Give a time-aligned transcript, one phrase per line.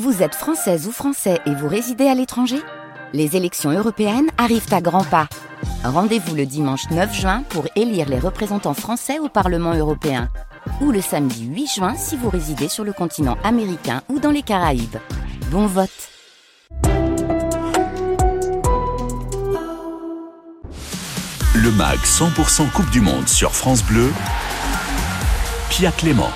[0.00, 2.56] Vous êtes française ou français et vous résidez à l'étranger?
[3.12, 5.28] Les élections européennes arrivent à grands pas.
[5.84, 10.30] Rendez-vous le dimanche 9 juin pour élire les représentants français au Parlement européen.
[10.80, 14.40] Ou le samedi 8 juin si vous résidez sur le continent américain ou dans les
[14.40, 14.96] Caraïbes.
[15.50, 15.90] Bon vote
[21.54, 24.10] Le MAG 100% Coupe du Monde sur France Bleu.
[25.68, 26.30] Pia Clément.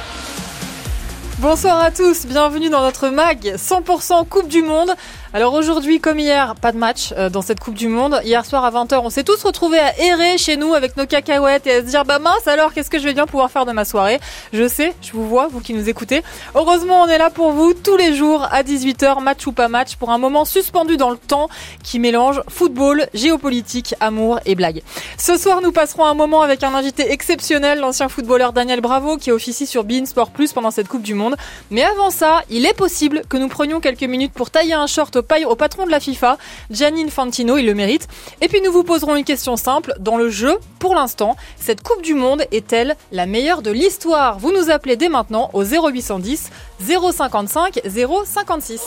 [1.39, 4.95] Bonsoir à tous, bienvenue dans notre mag 100% Coupe du Monde.
[5.36, 8.22] Alors aujourd'hui, comme hier, pas de match euh, dans cette Coupe du Monde.
[8.25, 11.67] Hier soir à 20h, on s'est tous retrouvés à errer chez nous avec nos cacahuètes
[11.67, 13.72] et à se dire bah mince alors qu'est-ce que je vais bien pouvoir faire de
[13.72, 14.18] ma soirée?
[14.54, 16.22] Je sais, je vous vois, vous qui nous écoutez.
[16.54, 19.96] Heureusement, on est là pour vous tous les jours à 18h, match ou pas match,
[19.96, 21.50] pour un moment suspendu dans le temps
[21.82, 24.80] qui mélange football, géopolitique, amour et blague.
[25.18, 29.30] Ce soir, nous passerons un moment avec un invité exceptionnel, l'ancien footballeur Daniel Bravo qui
[29.32, 31.36] officie sur Bein Sport Plus pendant cette Coupe du Monde.
[31.71, 35.14] Mais avant ça, il est possible que nous prenions quelques minutes pour tailler un short
[35.16, 36.39] au au patron de la FIFA,
[36.70, 38.08] Gianni Infantino, il le mérite.
[38.41, 39.94] Et puis nous vous poserons une question simple.
[39.98, 44.38] Dans le jeu, pour l'instant, cette Coupe du Monde est-elle la meilleure de l'histoire?
[44.38, 48.80] Vous nous appelez dès maintenant au 0810 055 056.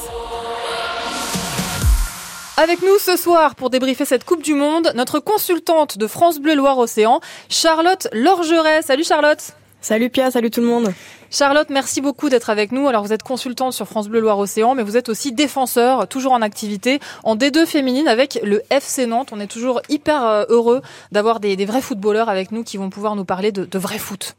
[2.57, 6.55] Avec nous ce soir pour débriefer cette Coupe du Monde, notre consultante de France Bleu
[6.55, 8.81] Loire-Océan, Charlotte Lorgeret.
[8.81, 10.93] Salut Charlotte Salut Pia, salut tout le monde
[11.31, 12.87] Charlotte, merci beaucoup d'être avec nous.
[12.87, 16.41] Alors vous êtes consultante sur France Bleu Loire-Océan, mais vous êtes aussi défenseur, toujours en
[16.41, 19.29] activité, en D2 féminine avec le FC Nantes.
[19.31, 23.15] On est toujours hyper euh, heureux d'avoir des, vrais footballeurs avec nous qui vont pouvoir
[23.15, 24.35] nous parler de, vrai foot.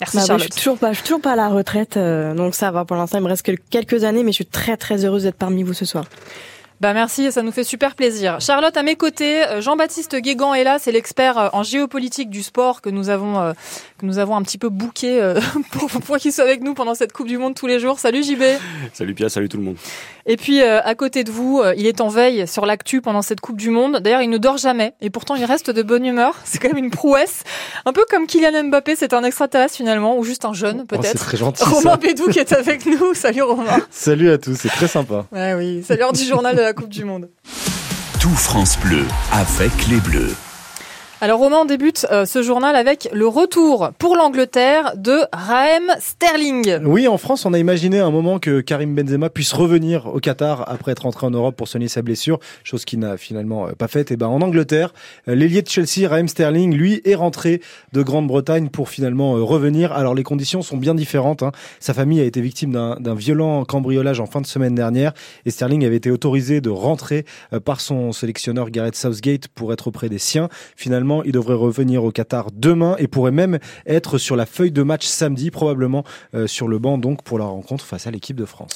[0.00, 0.48] Merci bah Charlotte.
[0.48, 2.84] je suis toujours pas, je suis toujours pas à la retraite, euh, donc ça va.
[2.84, 5.62] Pour l'instant, il me reste quelques années, mais je suis très très heureuse d'être parmi
[5.62, 6.04] vous ce soir.
[6.80, 8.40] Bah merci, ça nous fait super plaisir.
[8.40, 12.42] Charlotte à mes côtés, euh, Jean-Baptiste Guégan est là, c'est l'expert euh, en géopolitique du
[12.42, 13.52] sport que nous avons euh,
[13.98, 15.34] que nous avons un petit peu bouqué
[15.70, 17.98] pour, pour qu'il soit avec nous pendant cette Coupe du Monde tous les jours.
[17.98, 18.42] Salut JB.
[18.92, 19.76] Salut Pia, salut tout le monde.
[20.26, 23.56] Et puis à côté de vous, il est en veille sur l'actu pendant cette Coupe
[23.56, 23.98] du Monde.
[23.98, 26.34] D'ailleurs, il ne dort jamais et pourtant il reste de bonne humeur.
[26.44, 27.42] C'est quand même une prouesse,
[27.84, 31.06] un peu comme Kylian Mbappé, c'est un extraterrestre finalement ou juste un jeune oh, peut-être.
[31.06, 31.64] c'est très gentil.
[31.64, 33.14] Romain Bédou qui est avec nous.
[33.14, 33.78] Salut Romain.
[33.90, 35.26] Salut à tous, c'est très sympa.
[35.32, 37.30] Ouais oui, c'est l'heure du journal de la Coupe du Monde.
[38.20, 40.34] Tout France Bleu avec les Bleus.
[41.24, 46.84] Alors Romain, débute euh, ce journal avec le retour pour l'Angleterre de Raheem Sterling.
[46.84, 50.70] Oui, en France, on a imaginé un moment que Karim Benzema puisse revenir au Qatar
[50.70, 53.88] après être rentré en Europe pour soigner sa blessure, chose qu'il n'a finalement euh, pas
[53.88, 54.10] faite.
[54.10, 54.92] Et ben en Angleterre,
[55.26, 57.62] euh, l'ailier de Chelsea, Raheem Sterling, lui, est rentré
[57.94, 59.94] de Grande-Bretagne pour finalement revenir.
[59.94, 61.42] Alors les conditions sont bien différentes.
[61.42, 61.52] Hein.
[61.80, 65.14] Sa famille a été victime d'un violent cambriolage en fin de semaine dernière
[65.46, 67.24] et Sterling avait été autorisé de rentrer
[67.64, 70.50] par son sélectionneur Gareth Southgate pour être auprès des siens.
[70.76, 74.82] Finalement, il devrait revenir au Qatar demain et pourrait même être sur la feuille de
[74.82, 76.04] match samedi, probablement
[76.34, 78.74] euh, sur le banc donc pour la rencontre face à l'équipe de France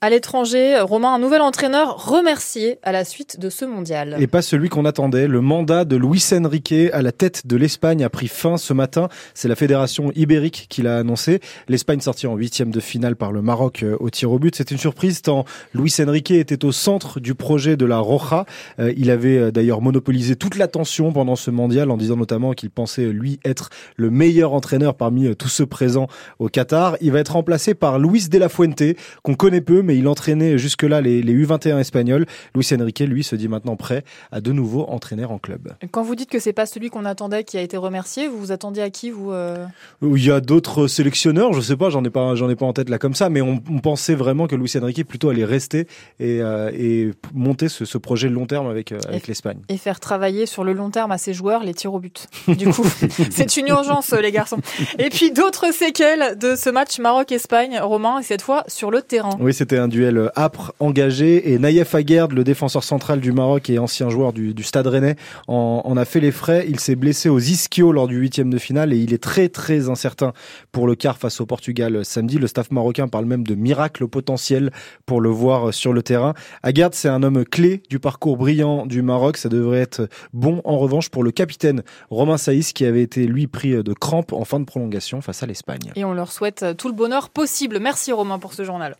[0.00, 0.78] à l'étranger.
[0.80, 4.16] Romain, un nouvel entraîneur remercié à la suite de ce mondial.
[4.20, 5.26] Et pas celui qu'on attendait.
[5.26, 9.08] Le mandat de Luis Enrique à la tête de l'Espagne a pris fin ce matin.
[9.34, 11.40] C'est la fédération ibérique qui l'a annoncé.
[11.68, 14.54] L'Espagne sortie en huitième de finale par le Maroc euh, au tir au but.
[14.56, 15.44] C'est une surprise tant
[15.74, 18.46] Luis Enrique était au centre du projet de la Roja.
[18.78, 22.70] Euh, il avait euh, d'ailleurs monopolisé toute l'attention pendant ce mondial en disant notamment qu'il
[22.70, 26.96] pensait lui être le meilleur entraîneur parmi tous ceux présents au Qatar.
[27.00, 28.82] Il va être remplacé par Luis de la Fuente
[29.22, 32.26] qu'on connaît peu mais il entraînait jusque-là les, U21 espagnols.
[32.54, 35.72] Luis Enrique, lui, se dit maintenant prêt à de nouveau entraîner en club.
[35.90, 38.52] Quand vous dites que c'est pas celui qu'on attendait qui a été remercié, vous vous
[38.52, 39.66] attendiez à qui vous euh
[40.02, 42.72] Il y a d'autres sélectionneurs, je sais pas, j'en ai pas, j'en ai pas en
[42.72, 45.86] tête là comme ça, mais on, pensait vraiment que Luis Enrique plutôt allait rester
[46.18, 49.58] et, euh, monter ce, projet long terme avec, euh, avec l'Espagne.
[49.68, 52.26] Et faire travailler sur le long terme à ses joueurs les tirs au but.
[52.48, 52.84] Du coup,
[53.30, 54.58] c'est une urgence, les garçons.
[54.98, 59.36] Et puis d'autres séquelles de ce match Maroc-Espagne, Romain, et cette fois sur le terrain.
[59.40, 63.78] Oui, c'était un duel âpre, engagé, et Naïef Aguerd, le défenseur central du Maroc et
[63.78, 65.16] ancien joueur du, Stade Rennais,
[65.48, 66.64] en, a fait les frais.
[66.68, 69.88] Il s'est blessé aux ischios lors du huitième de finale et il est très très
[69.88, 70.32] incertain
[70.72, 72.38] pour le quart face au Portugal samedi.
[72.38, 74.70] Le staff marocain parle même de miracle potentiel
[75.06, 76.34] pour le voir sur le terrain.
[76.62, 79.36] Aguerd, c'est un homme clé du parcours brillant du Maroc.
[79.36, 83.46] Ça devrait être bon en revanche pour le capitaine Romain Saïs qui avait été lui
[83.46, 85.92] pris de crampes en fin de prolongation face à l'Espagne.
[85.96, 87.78] Et on leur souhaite tout le bonheur possible.
[87.80, 88.96] Merci Romain pour ce journal.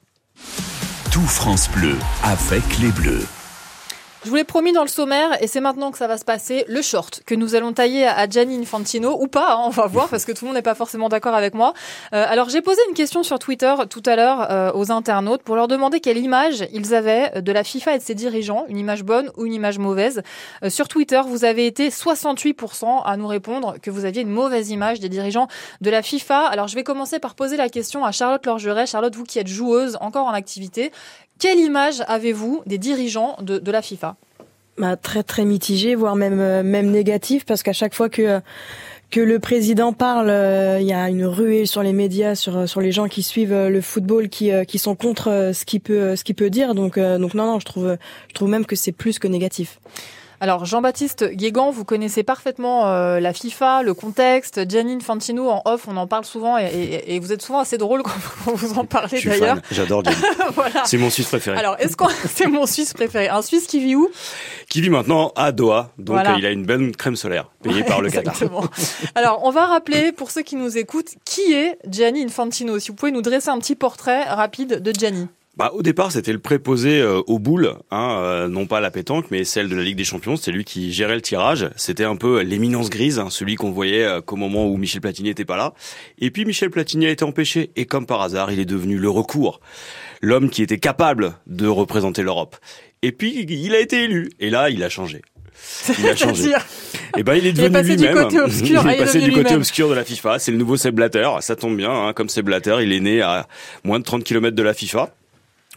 [1.15, 3.25] Tout France Bleu avec les Bleus.
[4.25, 6.65] Je vous l'ai promis dans le sommaire, et c'est maintenant que ça va se passer,
[6.67, 10.09] le short que nous allons tailler à Gianni Infantino, ou pas, hein, on va voir,
[10.11, 11.75] parce que tout le monde n'est pas forcément d'accord avec moi.
[12.15, 15.56] Euh, alors j'ai posé une question sur Twitter tout à l'heure euh, aux internautes pour
[15.56, 19.03] leur demander quelle image ils avaient de la FIFA et de ses dirigeants, une image
[19.03, 20.23] bonne ou une image mauvaise.
[20.62, 24.71] Euh, sur Twitter, vous avez été 68% à nous répondre que vous aviez une mauvaise
[24.71, 25.49] image des dirigeants
[25.82, 26.47] de la FIFA.
[26.47, 28.87] Alors je vais commencer par poser la question à Charlotte Lorgeret.
[28.87, 30.93] Charlotte, vous qui êtes joueuse, encore en activité,
[31.39, 34.17] Quelle image avez-vous des dirigeants de, de la FIFA?
[34.79, 38.41] Bah, Très très mitigé, voire même euh, même négatif, parce qu'à chaque fois que
[39.11, 42.81] que le président parle, euh, il y a une ruée sur les médias, sur sur
[42.81, 46.25] les gens qui suivent euh, le football, qui qui sont contre ce qu'il peut ce
[46.25, 46.75] qu'il peut dire.
[46.75, 47.97] Donc donc non non, je trouve
[48.29, 49.79] je trouve même que c'est plus que négatif.
[50.41, 54.69] Alors Jean-Baptiste Guégan, vous connaissez parfaitement euh, la FIFA, le contexte.
[54.71, 58.13] Janine Fantino en off, on en parle souvent et, vous êtes souvent assez drôle quand
[58.55, 59.59] vous en parlez d'ailleurs.
[59.71, 60.21] J'adore Janine.
[60.85, 61.57] C'est mon Suisse préféré.
[61.59, 63.29] Alors est-ce qu'on c'est mon Suisse préféré?
[63.29, 64.11] Un Suisse qui vit où?
[64.69, 65.91] Qui vit maintenant à Doha.
[65.99, 68.35] Donc il a une belle crème solaire payée par le Qatar.
[69.15, 72.79] Alors on va rappeler pour ceux qui nous écoutent qui est Gianni Infantino.
[72.79, 75.29] Si vous pouvez nous dresser un petit portrait rapide de Gianni.
[75.56, 79.27] Bah, au départ, c'était le préposé euh, aux boules, hein, euh, non pas la pétanque,
[79.31, 80.37] mais celle de la Ligue des Champions.
[80.37, 81.71] C'est lui qui gérait le tirage.
[81.77, 85.29] C'était un peu l'éminence grise, hein, celui qu'on voyait euh, qu'au moment où Michel Platini
[85.29, 85.73] n'était pas là.
[86.19, 89.09] Et puis Michel Platini a été empêché, et comme par hasard, il est devenu le
[89.09, 89.61] recours,
[90.21, 92.57] l'homme qui était capable de représenter l'Europe.
[93.03, 95.23] Et puis il a été élu, et là, il a changé.
[95.99, 96.50] Il a changé.
[96.50, 96.55] Et
[97.19, 98.29] eh ben il est devenu lui-même.
[98.29, 100.41] Il est passé du côté obscur de la FIFA.
[100.41, 101.31] C'est le nouveau Seb Blatter.
[101.41, 103.47] Ça tombe bien, hein, comme Seb Blatter, il est né à
[103.85, 105.15] moins de 30 km de la FIFA.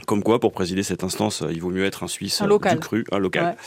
[0.05, 2.75] Comme quoi, pour présider cette instance, il vaut mieux être un Suisse un local.
[2.75, 3.57] du cru, un local.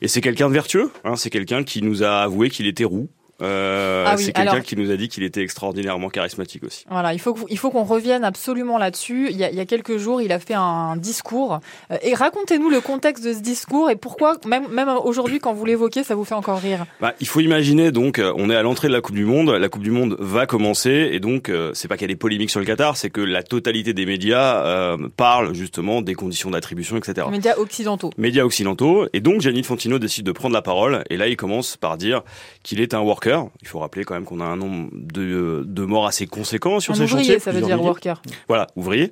[0.00, 0.90] Et c'est quelqu'un de vertueux.
[1.04, 3.08] Hein, c'est quelqu'un qui nous a avoué qu'il était roux.
[3.42, 6.84] Euh, ah c'est quelqu'un qui nous a dit qu'il était extraordinairement charismatique aussi.
[6.90, 9.28] Voilà, il faut il faut qu'on revienne absolument là-dessus.
[9.30, 11.60] Il, y a quelques jours, il a fait un discours.
[11.90, 15.64] Euh, et racontez-nous le contexte de ce discours et pourquoi, même, même aujourd'hui, quand vous
[15.64, 16.86] l'évoquez, ça vous fait encore rire.
[17.00, 19.50] Bah, il faut imaginer donc, euh, on est à l'entrée de la Coupe du Monde.
[19.50, 22.50] La Coupe du Monde va commencer et donc c'est pas qu'il y a des polémiques
[22.50, 26.96] sur le Qatar, c'est que la totalité des médias euh, parlent justement des conditions d'attribution,
[26.96, 27.26] etc.
[27.30, 28.10] Médias occidentaux.
[28.16, 29.06] Médias occidentaux.
[29.12, 32.22] Et donc Gianni Fantino décide de prendre la parole et là il commence par dire
[32.62, 33.25] qu'il est un worker
[33.62, 36.92] il faut rappeler quand même qu'on a un nombre de, de morts assez conséquent sur
[36.92, 37.38] un ces ouvrier, chantiers.
[37.40, 38.22] ça veut dire worker.
[38.48, 39.10] Voilà, ouvrier.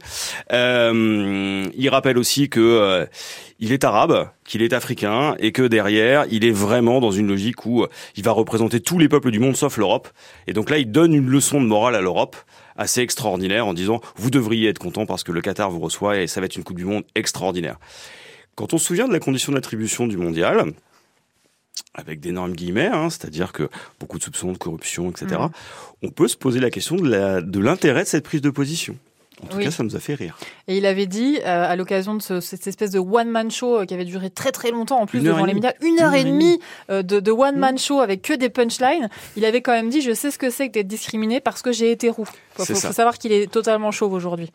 [0.53, 3.07] Euh, il rappelle aussi que euh,
[3.61, 7.67] il est arabe, qu'il est africain et que derrière, il est vraiment dans une logique
[7.67, 10.09] où il va représenter tous les peuples du monde sauf l'Europe.
[10.47, 12.37] Et donc là, il donne une leçon de morale à l'Europe
[12.77, 16.27] assez extraordinaire en disant vous devriez être content parce que le Qatar vous reçoit et
[16.27, 17.79] ça va être une Coupe du Monde extraordinaire.
[18.57, 20.73] Quand on se souvient de la condition d'attribution du mondial,
[21.95, 23.69] avec d'énormes guillemets, hein, c'est-à-dire que
[24.01, 25.49] beaucoup de soupçons de corruption, etc., mmh.
[26.03, 28.97] on peut se poser la question de l'intérêt de, de cette prise de position.
[29.45, 30.37] En tout cas, ça nous a fait rire.
[30.67, 33.93] Et il avait dit, euh, à l'occasion de cette espèce de one-man show euh, qui
[33.93, 36.59] avait duré très très longtemps, en plus devant les médias, une heure, et demie
[36.91, 37.79] euh, de, one-man mmh.
[37.79, 40.69] show avec que des punchlines, il avait quand même dit, je sais ce que c'est
[40.69, 42.29] que d'être discriminé parce que j'ai été roux.
[42.59, 44.51] Il faut, savoir qu'il est totalement chauve aujourd'hui.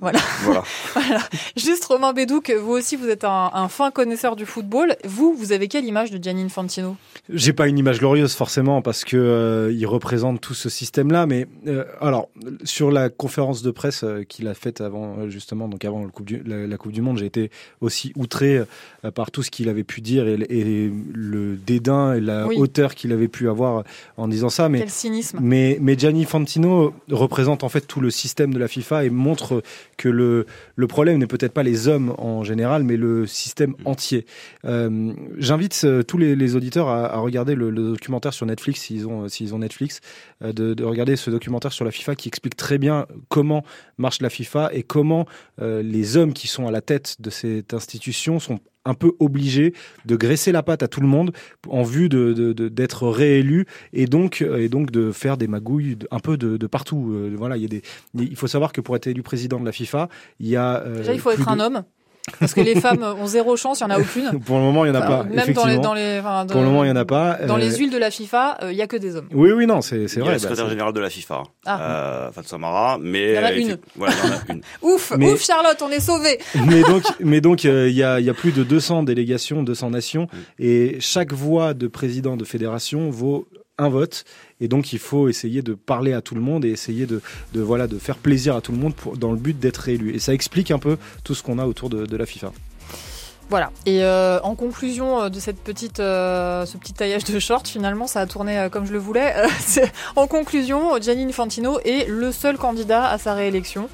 [0.00, 0.18] Voilà.
[0.42, 0.64] Voilà.
[0.94, 1.20] voilà.
[1.56, 4.96] Juste Romain Bédouc, vous aussi, vous êtes un, fin connaisseur du football.
[5.04, 6.96] Vous, vous avez quelle image de Gianni Infantino?
[7.28, 11.46] J'ai pas une image glorieuse forcément parce que il représente tout ce système-là, mais
[12.00, 12.28] alors
[12.64, 16.92] sur la conférence de presse qu'il a faite avant justement, donc avant coupe la, Coupe
[16.92, 17.50] du Monde, j'ai été
[17.80, 18.58] aussi outré
[19.04, 23.12] euh, par tout ce qu'il avait pu dire et, le dédain et la hauteur qu'il
[23.12, 23.84] avait pu avoir
[24.16, 24.68] en disant ça.
[24.68, 25.38] Mais, Quel cynisme.
[25.40, 29.62] Mais, mais Gianni Fantino représente en fait tout le système de la FIFA et montre
[29.96, 33.86] que le, le problème n'est peut-être pas les hommes en général, mais le système mm.
[33.86, 34.26] entier.
[34.64, 39.54] Euh, j'invite euh, tous les, auditeurs à, regarder le, documentaire sur Netflix, s'ils ont, s'ils
[39.54, 40.00] ont Netflix,
[40.42, 43.64] de, regarder ce documentaire sur la FIFA qui explique très bien comment
[43.98, 45.26] marche la FIFA et comment
[45.58, 50.16] les hommes qui sont à la tête de cette institution sont un peu obligés de
[50.16, 51.32] graisser la patte à tout le monde
[51.68, 56.36] en vue de, d'être réélus et donc et donc de faire des magouilles un peu
[56.36, 57.12] de, partout.
[57.12, 57.82] Euh, voilà, il y a des,
[58.14, 60.08] il faut savoir que pour être élu président de la FIFA,
[60.40, 61.84] il y a euh, déjà il faut être un homme.
[62.40, 64.40] Parce que les femmes ont zéro chance, il n'y en a aucune.
[64.46, 65.24] Pour le moment, il n'y en a pas.
[65.24, 67.38] Même dans les, dans les, Pour le moment, il n'y en a pas.
[67.46, 69.28] Dans les euh, huiles de la FIFA, euh, il n'y a que des hommes.
[69.32, 70.28] Oui, oui, non, c'est, c'est vrai.
[70.28, 72.30] Il y a le secrétaire bah, général de la FIFA, ah.
[72.36, 73.32] euh, Samara, mais.
[73.32, 73.78] Il y en a une.
[73.96, 74.62] Voilà, il y en a une.
[74.82, 76.38] ouf, ouf, Charlotte, on est sauvés.
[76.66, 79.62] mais donc, mais donc, euh, il y a, il y a plus de 200 délégations,
[79.62, 80.38] 200 nations, mm.
[80.60, 83.46] et chaque voix de président de fédération vaut
[83.78, 84.24] un vote
[84.60, 87.20] et donc il faut essayer de parler à tout le monde et essayer de,
[87.52, 90.18] de voilà de faire plaisir à tout le monde dans le but d'être réélu et
[90.18, 92.52] ça explique un peu tout ce qu'on a autour de, de la FIFA.
[93.50, 93.70] Voilà.
[93.86, 98.06] Et euh, en conclusion euh, de cette petite, euh, ce petit taillage de short, finalement,
[98.06, 99.34] ça a tourné comme je le voulais.
[100.16, 103.88] en conclusion, Gianni Infantino est le seul candidat à sa réélection.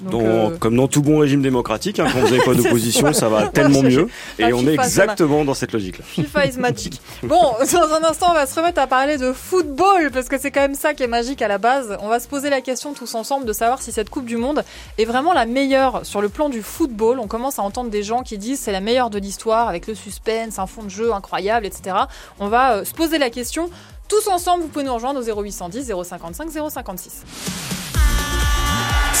[0.00, 3.48] Donc, Comme dans tout bon régime démocratique, hein, quand vous n'avez pas d'opposition, ça va
[3.52, 4.08] tellement mieux.
[4.38, 6.04] Et on est exactement dans cette logique-là.
[6.04, 7.00] FIFA is magic.
[7.22, 10.50] Bon, dans un instant, on va se remettre à parler de football, parce que c'est
[10.50, 11.96] quand même ça qui est magique à la base.
[12.00, 14.64] On va se poser la question tous ensemble de savoir si cette Coupe du Monde
[14.98, 17.18] est vraiment la meilleure sur le plan du football.
[17.18, 19.94] On commence à entendre des gens qui disent c'est la meilleure de l'histoire, avec le
[19.94, 21.96] suspense, un fond de jeu incroyable, etc.
[22.38, 23.70] On va euh, se poser la question.
[24.08, 27.24] Tous ensemble, vous pouvez nous rejoindre au 0810 055 056.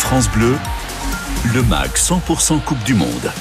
[0.06, 0.54] France Bleu,
[1.52, 3.32] le MAG 100% Coupe du Monde.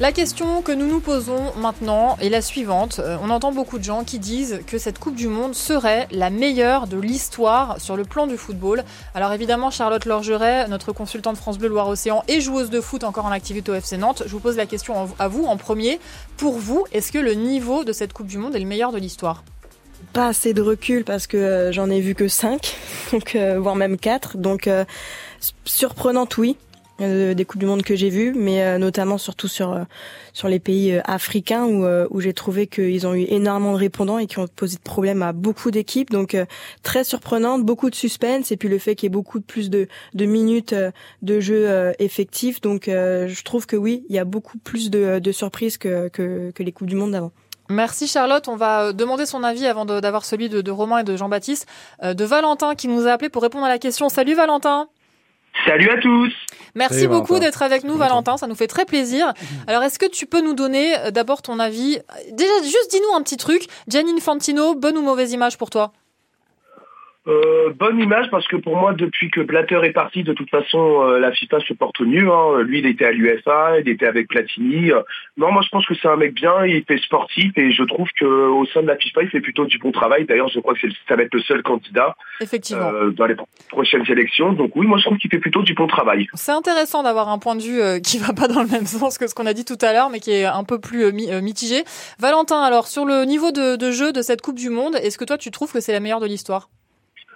[0.00, 2.98] La question que nous nous posons maintenant est la suivante.
[2.98, 6.30] Euh, on entend beaucoup de gens qui disent que cette Coupe du Monde serait la
[6.30, 8.82] meilleure de l'histoire sur le plan du football.
[9.14, 13.30] Alors évidemment, Charlotte Lorgeret, notre consultante France Bleu Loire-Océan et joueuse de foot encore en
[13.30, 16.00] activité au FC Nantes, je vous pose la question à vous en premier.
[16.36, 18.98] Pour vous, est-ce que le niveau de cette Coupe du Monde est le meilleur de
[18.98, 19.44] l'histoire?
[20.12, 22.76] Pas assez de recul parce que euh, j'en ai vu que 5,
[23.12, 24.38] donc, euh, voire même 4.
[24.38, 24.68] Donc
[25.64, 26.56] surprenante, oui.
[27.00, 29.84] Euh, des coupes du monde que j'ai vues, mais euh, notamment surtout sur euh,
[30.32, 34.26] sur les pays africains où où j'ai trouvé qu'ils ont eu énormément de répondants et
[34.26, 36.10] qui ont posé de problèmes à beaucoup d'équipes.
[36.10, 36.36] Donc
[36.82, 39.86] très surprenante, beaucoup de suspense et puis le fait qu'il y ait beaucoup plus de
[40.14, 40.74] de minutes
[41.22, 42.60] de jeu effectifs.
[42.60, 46.50] Donc je trouve que oui, il y a beaucoup plus de de surprises que que,
[46.52, 47.32] que les coupes du monde d'avant.
[47.68, 48.48] Merci Charlotte.
[48.48, 51.66] On va demander son avis avant d'avoir celui de, de, Romain et de Jean-Baptiste.
[52.02, 54.08] de Valentin qui nous a appelé pour répondre à la question.
[54.08, 54.88] Salut Valentin.
[55.66, 56.32] Salut à tous.
[56.74, 58.36] Merci beaucoup d'être avec nous, Valentin.
[58.36, 59.32] Ça nous fait très plaisir.
[59.66, 61.98] Alors, est-ce que tu peux nous donner euh, d'abord ton avis?
[62.30, 63.66] Déjà, juste dis-nous un petit truc.
[63.88, 65.92] Gianni Fantino, bonne ou mauvaise image pour toi?
[67.28, 71.02] Euh, bonne image parce que pour moi, depuis que Blatter est parti, de toute façon,
[71.02, 72.30] euh, la FIFA se porte mieux.
[72.30, 72.62] Hein.
[72.62, 74.90] Lui, il était à l'UFA, il était avec Platini.
[75.36, 78.08] non, moi, je pense que c'est un mec bien, il fait sportif et je trouve
[78.18, 80.24] qu'au sein de la FIFA, il fait plutôt du bon travail.
[80.24, 82.90] D'ailleurs, je crois que ça va être le seul candidat Effectivement.
[83.16, 83.36] dans les
[83.68, 84.52] prochaines élections.
[84.52, 86.28] Donc oui, moi, je trouve qu'il fait plutôt du bon travail.
[86.34, 89.26] C'est intéressant d'avoir un point de vue qui va pas dans le même sens que
[89.26, 91.84] ce qu'on a dit tout à l'heure, mais qui est un peu plus mitigé.
[92.18, 95.24] Valentin, alors sur le niveau de, de jeu de cette Coupe du Monde, est-ce que
[95.24, 96.68] toi, tu trouves que c'est la meilleure de l'histoire?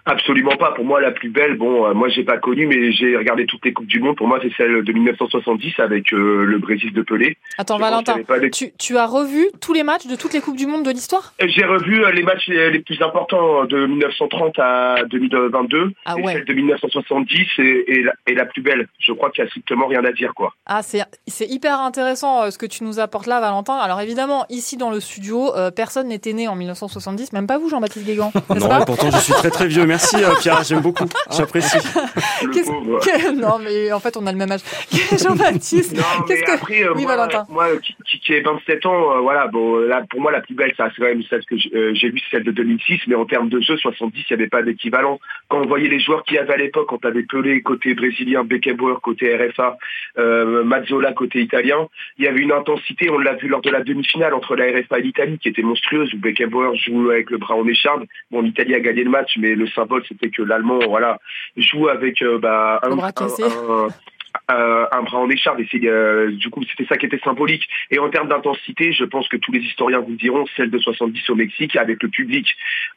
[0.04, 0.72] Absolument pas.
[0.72, 3.64] Pour moi, la plus belle, bon, euh, moi j'ai pas connu, mais j'ai regardé toutes
[3.64, 4.16] les coupes du monde.
[4.16, 7.36] Pour moi, c'est celle de 1970 avec euh, le Brésil de Pelé.
[7.56, 8.16] Attends, Valentin,
[8.52, 11.34] tu, tu, as revu tous les matchs de toutes les coupes du monde de l'histoire?
[11.40, 15.92] Euh, J'ai revu les matchs les, plus importants de 1930 à 2022.
[16.04, 16.32] Ah ouais.
[16.32, 18.88] Celle de 1970 est, la, la, plus belle.
[18.98, 20.52] Je crois qu'il y a strictement rien à dire, quoi.
[20.66, 23.76] Ah, c'est c'est hyper intéressant ce que tu nous apportes là, Valentin.
[23.76, 28.04] Alors évidemment, ici dans le studio, personne n'était né en 1970, même pas vous, Jean-Baptiste
[28.04, 28.32] Guégan.
[28.50, 29.86] Non, pourtant je suis très très vieux.
[29.92, 31.04] Merci euh, Pierre, j'aime beaucoup,
[31.36, 31.76] j'apprécie.
[33.36, 34.62] non mais en fait on a le même âge.
[35.22, 35.94] Jean-Baptiste,
[36.26, 37.44] qu'est-ce que après, euh, oui, moi, Valentin.
[37.50, 40.72] Moi qui, qui ai 27 ans, euh, voilà, bon là pour moi la plus belle
[40.78, 43.60] ça c'est quand même celle que j'ai vue celle de 2006, mais en termes de
[43.60, 45.20] jeu 70 il n'y avait pas d'équivalent.
[45.48, 47.92] Quand on voyait les joueurs qu'il y avait à l'époque, quand on avait Pelé côté
[47.92, 49.76] brésilien, Beckenbauer côté RFA,
[50.16, 53.10] euh, Mazzola côté italien, il y avait une intensité.
[53.10, 56.14] On l'a vu lors de la demi-finale entre la RFA et l'Italie qui était monstrueuse
[56.14, 58.06] où Beckenbauer joue avec le bras en écharde.
[58.30, 61.18] Bon l'Italie a gagné le match, mais le symbole c'était que l'allemand, voilà,
[61.56, 62.96] joue avec euh, bah, un,
[64.50, 67.68] euh, un bras en écharpe et c'est euh, du coup c'était ça qui était symbolique.
[67.90, 71.30] Et en termes d'intensité je pense que tous les historiens vous diront celle de 70
[71.30, 72.48] au Mexique avec le public.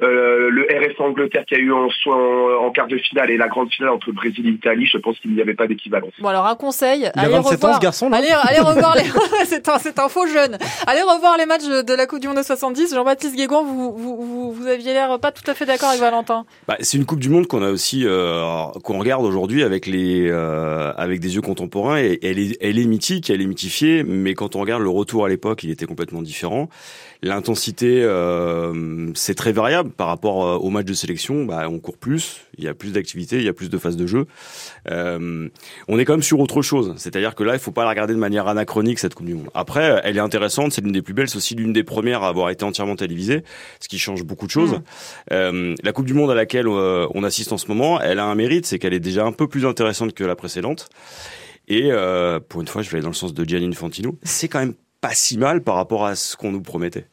[0.01, 3.71] Euh, le RF Angleterre qui a eu en, en, quart de finale et la grande
[3.71, 6.11] finale entre Brésil et Italie je pense qu'il n'y avait pas d'équivalence.
[6.19, 8.95] Bon alors un conseil il allez a 27 revoir, ans ce garçon allez, allez revoir
[8.95, 9.03] les
[9.45, 10.57] c'est un, c'est un faux jeune.
[10.87, 14.51] Allez revoir les matchs de la Coupe du Monde de 70 Jean-Baptiste Guégon vous, vous,
[14.51, 16.45] vous, aviez l'air pas tout à fait d'accord avec Valentin.
[16.67, 18.05] Bah, c'est une Coupe du Monde qu'on a aussi
[18.83, 20.31] qu'on regarde aujourd'hui avec les
[20.97, 24.55] avec des yeux contemporain et elle est, elle est mythique, elle est mythifiée, mais quand
[24.55, 26.69] on regarde le retour à l'époque, il était complètement différent.
[27.21, 31.45] L'intensité, euh, c'est très variable par rapport euh, au match de sélection.
[31.45, 33.97] Bah, on court plus, il y a plus d'activité, il y a plus de phases
[33.97, 34.25] de jeu.
[34.89, 35.49] Euh,
[35.87, 36.93] on est quand même sur autre chose.
[36.97, 39.49] C'est-à-dire que là, il faut pas la regarder de manière anachronique cette Coupe du Monde.
[39.53, 42.27] Après, elle est intéressante, c'est l'une des plus belles, c'est aussi l'une des premières à
[42.27, 43.43] avoir été entièrement télévisée,
[43.79, 44.73] ce qui change beaucoup de choses.
[44.73, 44.83] Mmh.
[45.31, 48.35] Euh, la Coupe du Monde à laquelle on assiste en ce moment, elle a un
[48.35, 50.89] mérite, c'est qu'elle est déjà un peu plus intéressante que la précédente.
[51.67, 54.17] Et euh, pour une fois, je vais aller dans le sens de Gianni Infantino.
[54.23, 57.05] C'est quand même pas si mal par rapport à ce qu'on nous promettait.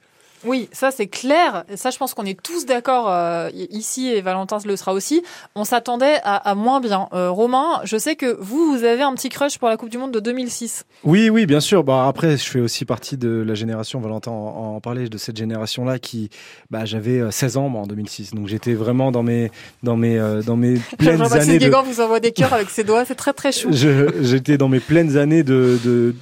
[0.45, 1.65] Oui, ça c'est clair.
[1.77, 5.23] Ça, je pense qu'on est tous d'accord euh, ici et Valentin le sera aussi.
[5.55, 7.09] On s'attendait à, moins bien.
[7.13, 9.99] Euh, Romain, je sais que vous, vous avez un petit crush pour la Coupe du
[9.99, 10.85] Monde de 2006.
[11.05, 11.85] Oui, oui, bien sûr.
[11.85, 14.01] Bah après, je fais aussi partie de la génération.
[14.01, 16.31] Valentin en, en parlait de cette génération-là qui,
[16.71, 19.51] bah, j'avais 16 euh, ans moi en 2006, donc j'étais vraiment dans mes
[19.83, 21.59] dans mes dans mes pleines années.
[21.59, 21.71] De...
[21.85, 23.71] vous envoie des cœurs avec ses doigts, c'est très très chou.
[23.73, 26.15] J'étais dans mes pleines années de de,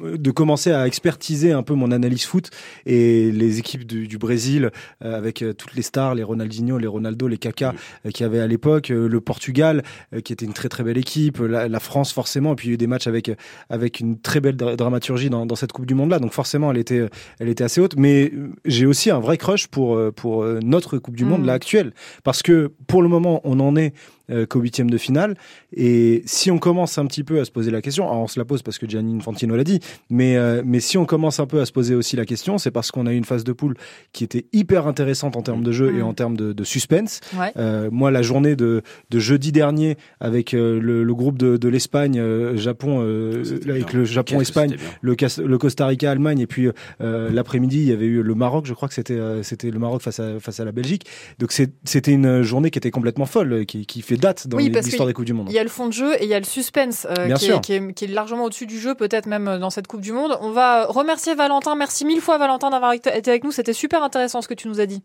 [0.00, 2.50] de commencer à expertiser un peu mon analyse foot
[2.86, 4.70] et les équipe du, Brésil
[5.04, 8.40] euh, avec euh, toutes les stars, les Ronaldinho, les Ronaldo, les Kaká euh, qui avaient
[8.40, 9.82] à l'époque, le Portugal
[10.24, 12.74] qui était une très très belle équipe, la, France forcément, et puis il y a
[12.74, 13.30] eu des matchs avec
[13.70, 16.78] avec une très belle dramaturgie dans, dans cette Coupe du Monde là, donc forcément elle
[16.78, 18.32] était elle était assez haute, mais
[18.64, 21.46] j'ai aussi un vrai crush pour pour notre Coupe du Monde mm.
[21.46, 21.92] là actuelle.
[22.24, 23.94] Parce que pour le moment on en est
[24.30, 25.36] euh, qu'au huitième de finale.
[25.74, 28.38] Et si on commence un petit peu à se poser la question, alors on se
[28.38, 31.46] la pose parce que Gianni Infantino l'a dit, mais, euh, mais si on commence un
[31.46, 33.52] peu à se poser aussi la question, c'est parce qu'on a eu une phase de
[33.52, 33.74] poule
[34.12, 36.06] qui était hyper intéressante en termes de jeu et Mm.
[36.06, 37.20] en termes de, de suspense.
[37.38, 37.52] Ouais.
[37.56, 42.20] Euh, moi, la journée de, de jeudi dernier avec le, le groupe de, de l'Espagne,
[42.56, 43.04] Japon,
[43.44, 45.46] C'était avec le Japon, Qu'est-ce que Espagne, c'était bien.
[45.48, 46.68] le, Costa Rica, Allemagne, et puis
[47.00, 48.66] l'après-midi, il y avait eu le Maroc.
[48.66, 51.06] Je crois que c'était c'était le Maroc face à face à la Belgique.
[51.38, 55.06] Donc c'était une journée qui était complètement folle, qui, qui fait date dans Oui, l'histoire
[55.06, 55.48] des coupes du monde.
[55.48, 57.50] Il y a le fond de jeu et il y a le suspense euh, qui,
[57.50, 60.00] est, qui, est, qui est largement au-dessus du jeu, peut-être même euh, dans cette Coupe
[60.00, 60.38] du Monde.
[60.40, 61.74] On va remercier Valentin.
[61.74, 63.52] Merci mille fois, Valentin, d'avoir été avec nous.
[63.52, 65.02] C'était super intéressant ce que tu nous as dit.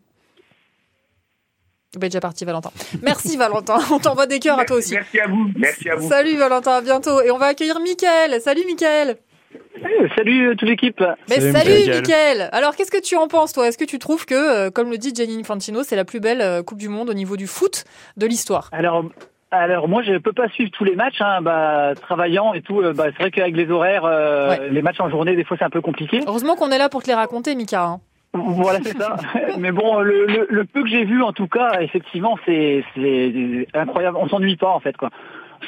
[1.96, 2.72] Est déjà parti, Valentin.
[3.02, 3.80] Merci, Valentin.
[3.92, 4.94] On t'envoie des cœurs à toi aussi.
[4.94, 5.50] Merci à vous.
[5.56, 6.08] Merci à vous.
[6.08, 6.74] Salut, Valentin.
[6.74, 7.22] À bientôt.
[7.22, 8.40] Et on va accueillir Mickaël.
[8.42, 9.18] Salut, Mickaël.
[9.54, 11.04] Eh, Salut euh, toute l'équipe.
[11.30, 11.96] Mais Salut, salut.
[12.02, 12.50] Mickaël.
[12.52, 13.68] Alors, qu'est-ce que tu en penses, toi?
[13.68, 16.42] Est-ce que tu trouves que, euh, comme le dit Gianni Infantino, c'est la plus belle
[16.42, 17.86] euh, Coupe du Monde au niveau du foot
[18.18, 18.70] de l'histoire?
[18.72, 19.06] Alors,
[19.52, 22.82] alors moi je peux pas suivre tous les matchs, hein, bah, travaillant et tout.
[22.94, 24.70] bah, c'est vrai qu'avec les horaires, euh, Ouais.
[24.70, 26.20] les matchs en journée, des fois c'est un peu compliqué.
[26.28, 27.84] Heureusement qu'on est là pour te les raconter, Mika.
[27.84, 28.00] hein.
[28.34, 29.16] Voilà, c'est ça.
[29.58, 33.68] Mais bon, le, le, le peu que j'ai vu, en tout cas, effectivement, c'est c'est
[33.74, 34.18] incroyable.
[34.20, 35.10] On s'ennuie pas en fait, quoi.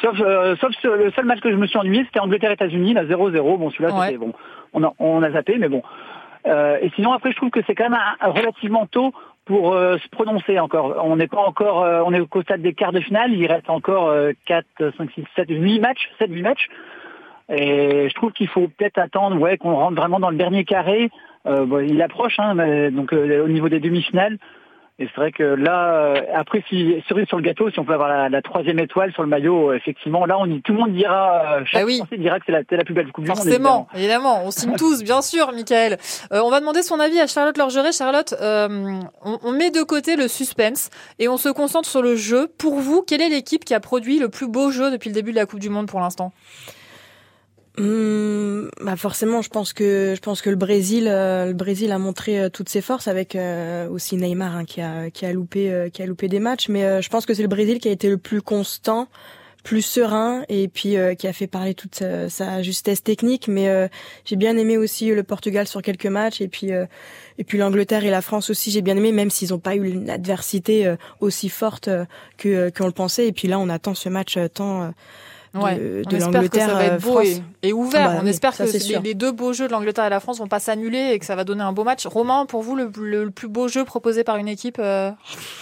[0.01, 3.05] Sauf, euh, sauf ce- le seul match que je me suis ennuyé, c'était Angleterre-États-Unis, là
[3.05, 3.57] 0-0.
[3.57, 4.05] Bon, celui-là, Ouais.
[4.07, 4.33] c'était bon.
[4.73, 5.81] On a, on a zappé, mais bon.
[6.47, 9.13] Euh, et sinon, après, je trouve que c'est quand même un- un relativement tôt
[9.45, 11.01] pour euh, se prononcer encore.
[11.03, 13.33] On n'est pas encore, euh, on est au stade des quarts de finale.
[13.33, 14.65] Il reste encore euh, 4,
[14.97, 16.67] 5, 6, 7, 8 matchs, 7, 8 matchs.
[17.49, 21.09] Et je trouve qu'il faut peut-être attendre, ouais, qu'on rentre vraiment dans le dernier carré.
[21.47, 24.37] Euh, bon, il approche, hein, mais, donc euh, au niveau des demi-finales.
[25.01, 27.93] Et c'est vrai que là, euh, après, si cerise sur le gâteau, si on peut
[27.93, 30.79] avoir la, la troisième étoile sur le maillot, euh, effectivement, là, on y, tout le
[30.79, 31.99] monde dira, euh, chaque Ah oui.
[31.99, 33.37] Français dira que c'est la, la plus belle coupe du monde.
[33.37, 35.97] Forcément, évidemment, on signe tous, bien sûr, Michael.
[36.33, 37.93] Euh, on va demander son avis à Charlotte Lorgeret.
[37.93, 42.17] Charlotte, euh, on, on met de côté le suspense et on se concentre sur le
[42.17, 42.49] jeu.
[42.57, 45.31] Pour vous, quelle est l'équipe qui a produit le plus beau jeu depuis le début
[45.31, 46.33] de la Coupe du Monde pour l'instant?
[47.79, 51.97] Hum, bah forcément, je pense que je pense que le Brésil, euh, le Brésil a
[51.97, 55.89] montré euh, toutes ses forces avec euh, aussi Neymar hein, qui a qui a loupé
[55.93, 58.09] qui a loupé des matchs, mais je pense que c'est le Brésil qui a été
[58.09, 59.07] le plus constant,
[59.63, 63.47] plus serein et puis qui a fait parler toute sa, sa justesse technique.
[63.47, 63.89] Mais
[64.25, 68.09] j'ai bien aimé aussi le Portugal sur quelques matchs et puis et puis l'Angleterre et
[68.09, 68.71] la France aussi.
[68.71, 71.89] J'ai bien aimé, même s'ils n'ont pas eu une adversité aussi forte
[72.37, 73.27] que qu'on le pensait.
[73.27, 74.91] Et puis là, on attend ce match tant
[75.53, 77.41] de, Ouais, de on espère que ça l'Angleterre va être euh, beau et, France.
[77.63, 78.07] et ouvert.
[78.09, 80.37] Ah bah on espère ça, que les, deux beaux jeux de l'Angleterre et la France
[80.39, 82.05] vont pas s'annuler et que ça va donner un beau match.
[82.05, 85.11] Romain, pour vous, le, le- le plus beau jeu proposé par une équipe euh,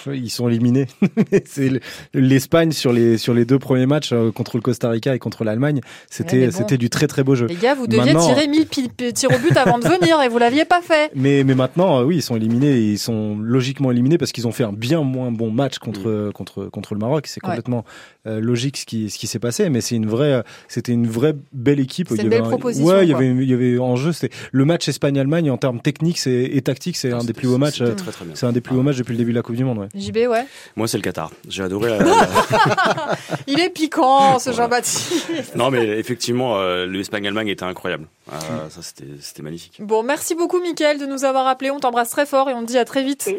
[0.07, 0.87] Ils sont éliminés.
[1.45, 1.79] c'est le-
[2.13, 5.43] l'Espagne sur les sur les deux premiers matchs euh, contre le Costa Rica et contre
[5.43, 5.81] l'Allemagne.
[6.09, 6.57] C'était Ouais, mais bon.
[6.57, 7.47] c'était du très très beau jeu.
[7.47, 10.21] Les gars, vous deviez Maintenant- tirer 1000 pi- pi- tirs au but avant de venir
[10.21, 11.11] et vous l'aviez pas fait.
[11.15, 12.71] Mais, mais maintenant, euh, oui, ils sont éliminés.
[12.77, 16.31] et Ils sont logiquement éliminés parce qu'ils ont fait un bien moins bon match contre,
[16.33, 17.25] contre, contre le Maroc.
[17.27, 17.49] C'est Ouais.
[17.51, 17.85] complètement
[18.25, 19.69] euh, logique ce qui, ce qui s'est passé.
[19.69, 22.07] Mais c'est une vraie, euh, c'était une vraie belle équipe.
[22.09, 23.77] C'est Il y une avait belle un- proposition, Ouais, il y avait, il y avait
[23.79, 24.11] en jeu.
[24.11, 26.97] C'était le match Espagne-Allemagne en termes techniques et tactiques.
[26.97, 27.81] C'est un des plus beaux matchs.
[27.81, 27.95] Euh.
[28.33, 29.77] C'est un des plus beaux matchs depuis le début de la Coupe du Monde.
[29.79, 29.87] Ouais.
[29.95, 30.45] JB, ouais.
[30.75, 31.31] Moi, c'est le Qatar.
[31.47, 31.89] J'ai adoré.
[31.89, 31.97] la-
[33.47, 34.51] Il est piquant, ce.
[34.51, 35.55] Jean-Baptiste.
[35.55, 38.07] non, mais effectivement, euh, l'Espagne-Allemagne était incroyable.
[38.31, 39.77] Ah, ça, c'était c'était magnifique.
[39.79, 41.71] Bon, merci beaucoup, Mickaël, de nous avoir appelés.
[41.71, 43.29] On t'embrasse très fort et on te dit à très vite.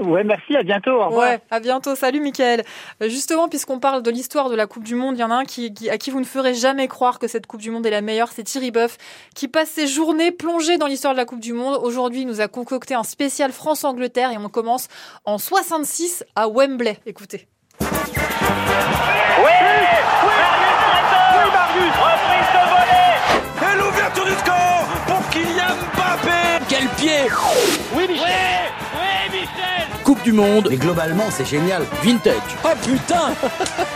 [0.00, 0.90] Ouais, merci, à bientôt.
[0.92, 1.30] Au revoir.
[1.30, 1.94] Ouais, à bientôt.
[1.94, 2.64] Salut, Mickaël.
[3.02, 5.34] Euh, Justement, puisqu'on parle de l'histoire de la Coupe du Monde, il y en a
[5.34, 7.90] un qui- à qui vous ne ferez jamais croire que cette Coupe du Monde est
[7.90, 8.30] la meilleure.
[8.32, 8.96] C'est Thierry Boeuf,
[9.34, 11.78] qui passe ses journées plongées dans l'histoire de la Coupe du Monde.
[11.82, 14.88] Aujourd'hui, il nous a concocté un spécial France-Angleterre et on commence
[15.24, 16.98] en 66 à Wembley.
[17.06, 17.46] Écoutez.
[30.24, 31.82] Du Monde, Mais globalement, c'est génial.
[32.02, 32.34] vintage.
[32.64, 33.32] Oh putain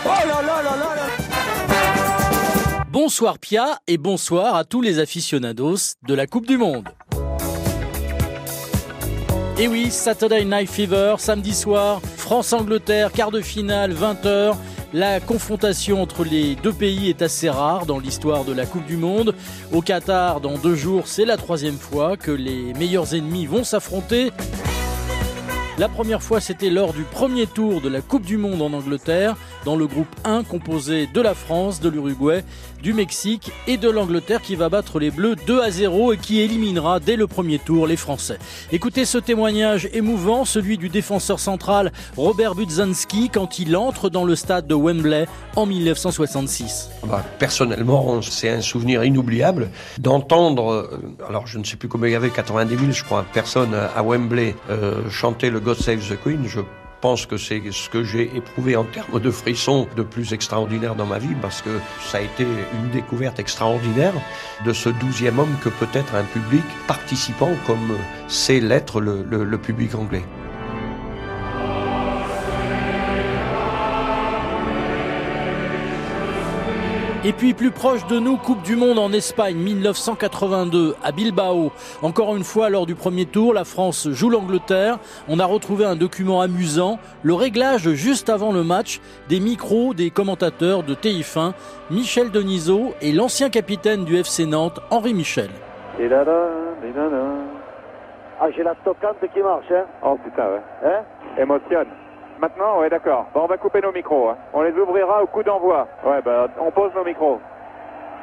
[0.05, 6.15] Oh là là là là là Bonsoir Pia et bonsoir à tous les aficionados de
[6.15, 6.87] la Coupe du Monde.
[9.59, 14.55] Et oui, Saturday Night Fever, samedi soir, France-Angleterre, quart de finale, 20h.
[14.93, 18.97] La confrontation entre les deux pays est assez rare dans l'histoire de la Coupe du
[18.97, 19.35] Monde.
[19.73, 24.31] Au Qatar, dans deux jours, c'est la troisième fois que les meilleurs ennemis vont s'affronter.
[25.79, 29.37] La première fois, c'était lors du premier tour de la Coupe du Monde en Angleterre,
[29.65, 32.43] dans le groupe 1 composé de la France, de l'Uruguay,
[32.83, 36.41] du Mexique et de l'Angleterre qui va battre les Bleus 2 à 0 et qui
[36.41, 38.39] éliminera dès le premier tour les Français.
[38.73, 44.37] Écoutez ce témoignage émouvant, celui du défenseur central Robert Budzanski quand il entre dans le
[44.37, 46.91] stade de Wembley en 1966.
[47.05, 52.13] Bah, personnellement, c'est un souvenir inoubliable d'entendre, euh, alors je ne sais plus combien il
[52.13, 56.19] y avait, 90 000 je crois, personnes à Wembley euh, chanter le God Save the
[56.23, 56.47] Queen.
[57.01, 61.07] Pense que c'est ce que j'ai éprouvé en termes de frissons de plus extraordinaire dans
[61.07, 64.15] ma vie parce que ça a été une découverte extraordinaire
[64.65, 69.95] de ce douzième homme que peut être un public participant comme c'est l'être le public
[69.95, 70.25] anglais.
[77.29, 81.73] Et puis plus proche de nous, Coupe du Monde en Espagne 1982 à Bilbao.
[82.01, 84.99] Encore une fois, lors du premier tour, la France joue l'Angleterre.
[85.29, 90.09] On a retrouvé un document amusant, le réglage juste avant le match des micros des
[90.09, 91.53] commentateurs de TF1,
[91.91, 95.51] Michel Denisot et l'ancien capitaine du FC Nantes, Henri Michel.
[96.01, 96.49] Et là, là,
[96.83, 97.25] et là, là.
[98.41, 100.63] Ah, j'ai la stockante qui marche, hein Oh putain, ouais.
[100.83, 101.03] Hein?
[101.43, 101.89] Émotionne.
[102.41, 103.27] Maintenant, ouais, d'accord.
[103.35, 104.29] Bon, on va couper nos micros.
[104.31, 104.37] Hein.
[104.53, 105.89] On les ouvrira au coup d'envoi.
[106.05, 107.41] Ouais, bah, on pose nos micros.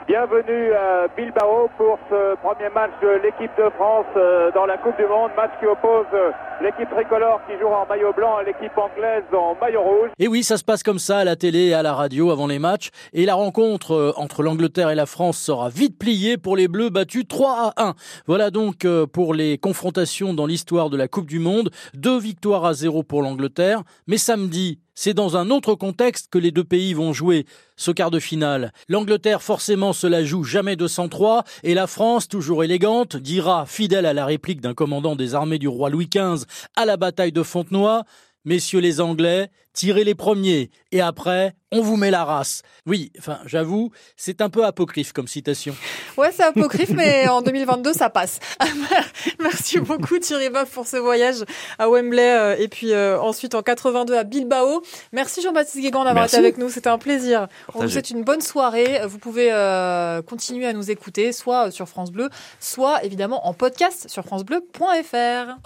[0.08, 4.96] Bienvenue à Bilbao pour ce premier match de l'équipe de France euh, dans la Coupe
[4.98, 5.32] du Monde.
[5.36, 6.30] Match qui oppose euh,
[6.62, 10.12] l'équipe tricolore qui joue en maillot blanc à l'équipe anglaise en maillot rouge.
[10.20, 12.46] Et oui, ça se passe comme ça à la télé et à la radio avant
[12.46, 12.91] les matchs.
[13.13, 16.91] Et la rencontre euh, entre l'Angleterre et la France sera vite pliée pour les Bleus
[16.91, 17.96] battus 3 à 1.
[18.28, 21.72] Voilà donc pour les confrontations dans l'histoire de la Coupe du Monde.
[21.96, 23.82] Deux victoires à zéro pour l'Angleterre.
[24.06, 28.12] Mais samedi, c'est dans un autre contexte que les deux pays vont jouer ce quart
[28.12, 28.71] de finale.
[28.88, 34.05] L'Angleterre forcément se la joue jamais de 103 et la France, toujours élégante, dira, fidèle
[34.05, 37.43] à la réplique d'un commandant des armées du roi Louis XV à la bataille de
[37.43, 38.03] Fontenoy,
[38.45, 42.62] Messieurs les Anglais, tirez les premiers et après, on vous met la race.
[42.86, 45.75] Oui, enfin, j'avoue, c'est un peu apocryphe comme citation.
[46.17, 48.39] Ouais, c'est apocryphe, mais en 2022, ça passe.
[49.41, 51.43] Merci beaucoup Thierry Boeuf pour ce voyage
[51.77, 54.81] à Wembley euh, et puis euh, ensuite en 82 à Bilbao.
[55.12, 57.47] Merci Jean-Baptiste Guégan d'avoir été avec nous, c'était un plaisir.
[57.73, 59.01] On vous souhaite une bonne soirée.
[59.08, 62.29] Vous pouvez euh, continuer à nous écouter, soit sur France Bleu,
[62.62, 65.58] soit évidemment en podcast sur francebleu.fr.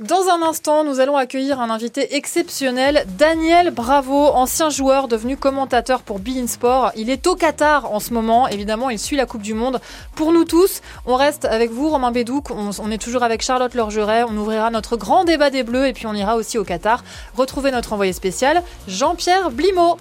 [0.00, 6.00] Dans un instant, nous allons accueillir un invité exceptionnel, Daniel Bravo, ancien joueur devenu commentateur
[6.00, 6.92] pour Bein Sport.
[6.96, 9.78] Il est au Qatar en ce moment, évidemment, il suit la Coupe du Monde.
[10.14, 14.22] Pour nous tous, on reste avec vous, Romain Bédouc, on, est toujours avec Charlotte Lorgeret,
[14.22, 17.04] on ouvrira notre grand débat des Bleus et puis on ira aussi au Qatar
[17.36, 19.98] retrouver notre envoyé spécial, Jean-Pierre Blimaud.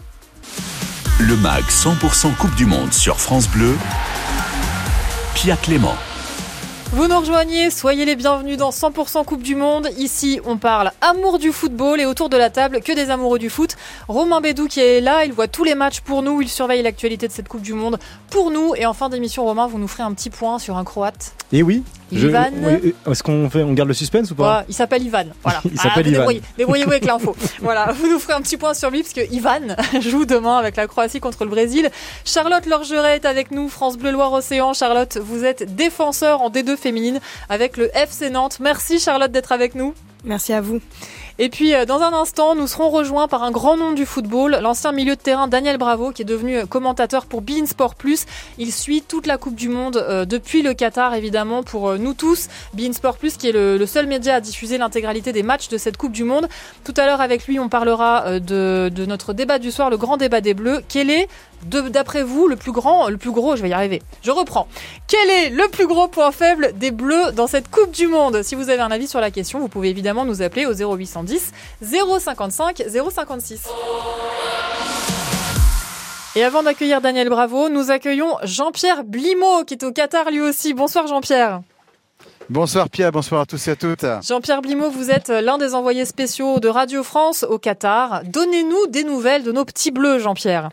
[1.20, 3.76] Le MAG 100% Coupe du Monde sur France Bleu,
[5.36, 5.98] Pia Clément.
[6.92, 9.90] Vous nous rejoignez, soyez les bienvenus dans 100% Coupe du Monde.
[10.00, 13.52] Ici, on parle amour du football et autour de la table, que des amoureux du
[13.52, 13.78] foot.
[14.08, 17.28] Romain Bédou qui est là, il voit tous les matchs pour nous, il surveille l'actualité
[17.28, 18.00] de cette Coupe du Monde
[18.32, 18.74] pour nous.
[18.76, 21.36] Et en fin d'émission, Romain, vous nous ferez un petit point sur un Croate.
[21.52, 21.84] Et oui.
[22.12, 22.50] Ivan.
[22.64, 25.26] oui, Est-ce qu'on fait, on garde le suspense ou pas Ouais, Il s'appelle Ivan.
[25.44, 25.62] Voilà.
[25.72, 26.24] Il s'appelle vous Ivan.
[26.24, 27.36] débrouillez- Débrouillez-vous avec l'info.
[27.62, 29.60] voilà, vous nous ferez un petit point sur lui parce que Ivan
[30.02, 31.90] joue demain avec la Croatie contre le Brésil.
[32.26, 34.74] Charlotte Lorgeret est avec nous, France Bleu Loire Océan.
[34.74, 38.58] Charlotte, vous êtes défenseur en D2 féminine avec le FC Nantes.
[38.60, 39.94] Merci Charlotte d'être avec nous.
[40.24, 40.80] Merci à vous.
[41.42, 44.60] Et puis, euh, dans un instant, nous serons rejoints par un grand nom du football,
[44.62, 48.26] l'ancien milieu de terrain Daniel Bravo, qui est devenu euh, commentateur pour Bein Sport Plus.
[48.58, 52.50] Il suit toute la Coupe du Monde euh, depuis le Qatar, évidemment, pour nous tous.
[52.74, 55.96] Bein Sport Plus, qui est le, seul média à diffuser l'intégralité des matchs de cette
[55.96, 56.50] Coupe du Monde.
[56.84, 60.18] Tout à l'heure, avec lui, on parlera de, de notre débat du soir, le grand
[60.18, 60.82] débat des Bleus.
[60.90, 61.30] Quel est,
[61.66, 64.02] d'après vous, le plus grand, le plus gros, je vais y arriver.
[64.22, 64.68] Je reprends.
[65.08, 68.44] Quel est le plus gros point faible des Bleus dans cette Coupe du Monde?
[68.44, 71.52] Si vous avez un avis sur la question, vous pouvez évidemment nous appeler au 0810
[71.82, 73.62] 055 056.
[76.36, 80.74] Et avant d'accueillir Daniel Bravo, nous accueillons Jean-Pierre Blimaud qui est au Qatar lui aussi.
[80.74, 81.62] Bonsoir Jean-Pierre.
[82.50, 84.06] Bonsoir Pierre, bonsoir à tous et à toutes.
[84.24, 88.22] Jean-Pierre Blimaud, vous êtes l'un des envoyés spéciaux de Radio France au Qatar.
[88.26, 90.70] Donnez-nous des nouvelles de nos petits bleus, Jean-Pierre.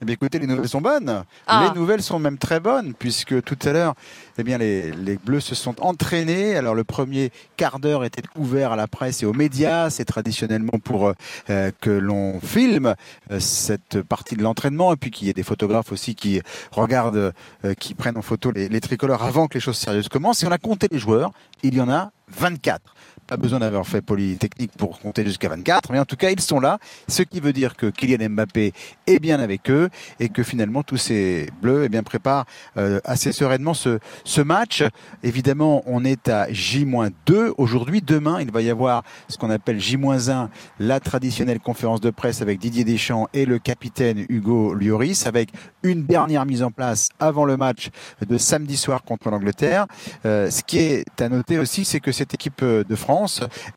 [0.00, 1.24] Eh bien, écoutez, les nouvelles sont bonnes.
[1.48, 1.68] Ah.
[1.68, 3.94] Les nouvelles sont même très bonnes, puisque tout à l'heure,
[4.38, 6.54] eh bien, les, les Bleus se sont entraînés.
[6.54, 9.90] Alors, le premier quart d'heure était ouvert à la presse et aux médias.
[9.90, 11.12] C'est traditionnellement pour
[11.50, 12.94] euh, que l'on filme
[13.32, 17.32] euh, cette partie de l'entraînement, et puis qu'il y ait des photographes aussi qui regardent,
[17.64, 20.44] euh, qui prennent en photo les, les tricolores avant que les choses sérieuses commencent.
[20.44, 21.32] Et on a compté les joueurs.
[21.64, 22.80] Il y en a 24.
[23.28, 26.60] Pas besoin d'avoir fait Polytechnique pour compter jusqu'à 24, mais en tout cas, ils sont
[26.60, 26.78] là.
[27.08, 28.72] Ce qui veut dire que Kylian Mbappé
[29.06, 32.46] est bien avec eux et que finalement, tous ces bleus eh bien, préparent
[32.78, 34.82] euh, assez sereinement ce, ce match.
[35.22, 38.00] Évidemment, on est à J-2 aujourd'hui.
[38.00, 42.58] Demain, il va y avoir ce qu'on appelle J-1, la traditionnelle conférence de presse avec
[42.58, 45.50] Didier Deschamps et le capitaine Hugo Lloris, avec
[45.82, 47.90] une dernière mise en place avant le match
[48.26, 49.86] de samedi soir contre l'Angleterre.
[50.24, 53.17] Euh, ce qui est à noter aussi, c'est que cette équipe de France,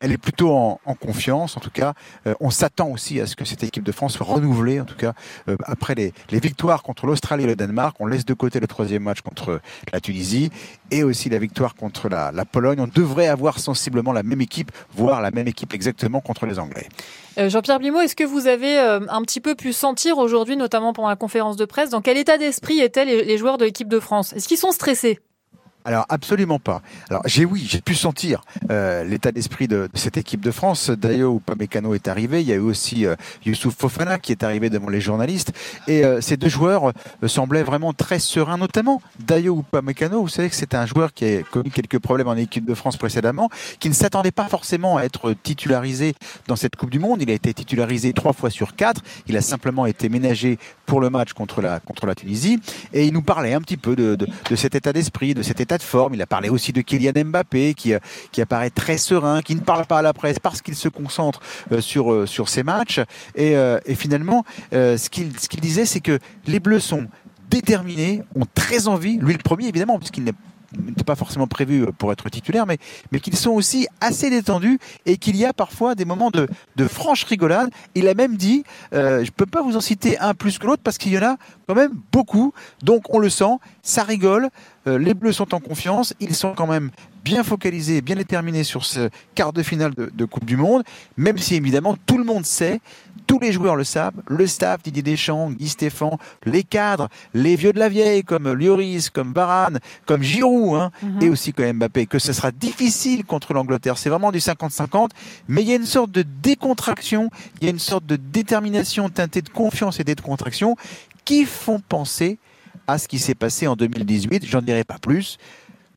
[0.00, 1.56] elle est plutôt en, confiance.
[1.56, 1.94] En tout cas,
[2.40, 4.80] on s'attend aussi à ce que cette équipe de France soit renouvelée.
[4.80, 5.14] En tout cas,
[5.64, 9.20] après les, victoires contre l'Australie et le Danemark, on laisse de côté le troisième match
[9.20, 9.60] contre
[9.92, 10.50] la Tunisie
[10.90, 12.80] et aussi la victoire contre la, Pologne.
[12.80, 16.88] On devrait avoir sensiblement la même équipe, voire la même équipe exactement contre les Anglais.
[17.38, 20.92] Euh, Jean-Pierre Blimaud, est-ce que vous avez euh, un petit peu pu sentir aujourd'hui, notamment
[20.92, 24.00] pendant la conférence de presse, dans quel état d'esprit étaient les joueurs de l'équipe de
[24.00, 24.32] France?
[24.34, 25.18] Est-ce qu'ils sont stressés?
[25.84, 26.82] Alors absolument pas.
[27.10, 30.90] Alors j'ai oui, j'ai pu sentir euh, l'état d'esprit de, cette équipe de France.
[30.90, 32.40] Dayo Upamecano est arrivé.
[32.40, 35.52] Il y a eu aussi euh, Youssouf Fofana qui est arrivé devant les journalistes.
[35.88, 36.92] Et euh, ces deux joueurs
[37.26, 40.22] semblaient vraiment très sereins, notamment Dayo Upamecano.
[40.22, 42.96] Vous savez que c'est un joueur qui a connu quelques problèmes en équipe de France
[42.96, 46.14] précédemment, qui ne s'attendait pas forcément à être titularisé
[46.46, 47.22] dans cette Coupe du Monde.
[47.22, 49.02] Il a été titularisé trois fois sur quatre.
[49.26, 52.60] Il a simplement été ménagé pour le match contre la contre la Tunisie.
[52.92, 55.60] Et il nous parlait un petit peu de, de, de cet état d'esprit, de cet
[55.60, 55.71] état
[56.12, 57.94] Il a parlé aussi de Kylian Mbappé qui,
[58.30, 61.40] qui apparaît très serein, qui ne parle pas à la presse parce qu'il se concentre
[61.70, 63.00] euh, sur, euh, sur ses matchs.
[63.34, 67.06] Et, euh, et finalement, ce qu'il ce qu'il disait, c'est que les Bleus sont
[67.50, 70.32] déterminés, ont très envie, lui le premier évidemment, puisqu'il n'est
[70.78, 72.78] n'était pas forcément prévu pour être titulaire, mais,
[73.20, 76.48] qu'ils sont aussi assez détendus et qu'il y a parfois des moments de,
[76.88, 77.70] franche rigolade.
[77.94, 80.82] Il a même dit, euh, je peux pas vous en citer un plus que l'autre
[80.82, 82.52] parce qu'il y en a quand même beaucoup.
[82.82, 84.48] Donc on le sent, ça rigole.
[84.86, 86.90] Euh, les Bleus sont en confiance, ils sont quand même
[87.24, 90.82] bien focalisés, bien déterminés sur ce quart de finale de, de Coupe du Monde,
[91.16, 92.80] même si évidemment tout le monde sait
[93.26, 97.72] tous les joueurs le savent, le staff, Didier Deschamps, Guy Stéphane, les cadres, les vieux
[97.72, 101.24] de la vieille comme Lloris, comme Varane, comme Giroud, hein, mm -hmm.
[101.24, 103.96] et aussi comme Mbappé, que ce sera difficile contre l'Angleterre.
[103.98, 105.10] C'est vraiment du 50-50,
[105.48, 107.30] mais il y a une sorte de décontraction,
[107.60, 110.76] il y a une sorte de détermination teintée de confiance et de décontraction
[111.24, 112.38] qui font penser
[112.86, 114.44] à ce qui s'est passé en 2018.
[114.44, 115.38] J'en dirai pas plus.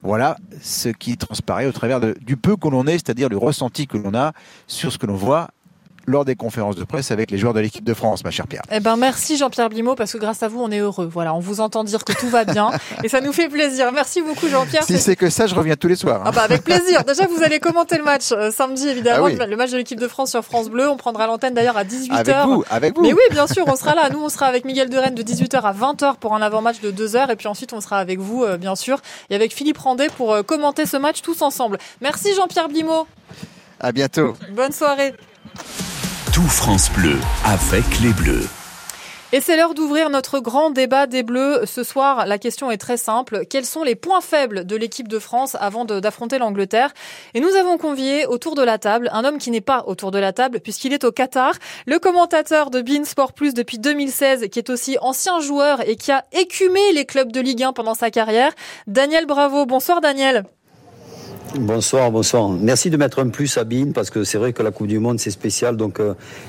[0.05, 3.97] Voilà ce qui transparaît au travers du peu que l'on est, c'est-à-dire le ressenti que
[3.97, 4.33] l'on a
[4.67, 5.49] sur ce que l'on voit
[6.05, 8.63] lors des conférences de presse avec les joueurs de l'équipe de France, ma chère Pierre.
[8.71, 11.09] Eh ben merci Jean-Pierre Blimaud parce que grâce à vous on est heureux.
[11.11, 12.71] Voilà, on vous entend dire que tout va bien
[13.03, 13.91] et ça nous fait plaisir.
[13.91, 14.83] Merci beaucoup Jean-Pierre.
[14.83, 16.21] Si c'est que ça, je reviens tous les soirs.
[16.21, 16.25] Hein.
[16.27, 17.03] Ah bah avec plaisir.
[17.03, 19.37] Déjà vous allez commenter le match euh, samedi évidemment, ah oui.
[19.47, 20.89] le match de l'équipe de France sur France Bleu.
[20.89, 22.13] On prendra l'antenne d'ailleurs à 18h.
[22.13, 23.01] Avec vous, avec vous.
[23.01, 24.09] Mais oui, bien sûr, on sera là.
[24.09, 26.91] Nous on sera avec Miguel de Rennes de 18h à 20h pour un avant-match de
[26.91, 30.07] 2h et puis ensuite on sera avec vous euh, bien sûr et avec Philippe Randet
[30.15, 31.77] pour euh, commenter ce match tous ensemble.
[32.01, 33.07] Merci Jean-Pierre Blimaud.
[33.79, 34.35] À bientôt.
[34.51, 35.13] Bonne soirée.
[36.35, 38.45] Tout France Bleu avec les Bleus.
[39.31, 41.61] Et c'est l'heure d'ouvrir notre grand débat des Bleus.
[41.65, 43.45] Ce soir, la question est très simple.
[43.49, 46.93] Quels sont les points faibles de l'équipe de France avant d'affronter l'Angleterre?
[47.35, 50.19] Et nous avons convié autour de la table un homme qui n'est pas autour de
[50.19, 51.53] la table puisqu'il est au Qatar,
[51.85, 56.11] le commentateur de Bein Sport Plus depuis 2016, qui est aussi ancien joueur et qui
[56.11, 58.51] a écumé les clubs de Ligue 1 pendant sa carrière.
[58.87, 59.65] Daniel Bravo.
[59.65, 60.43] Bonsoir Daniel.
[61.59, 62.49] Bonsoir, bonsoir.
[62.49, 64.99] Merci de mettre un plus à BIN parce que c'est vrai que la Coupe du
[64.99, 66.01] Monde c'est spécial, donc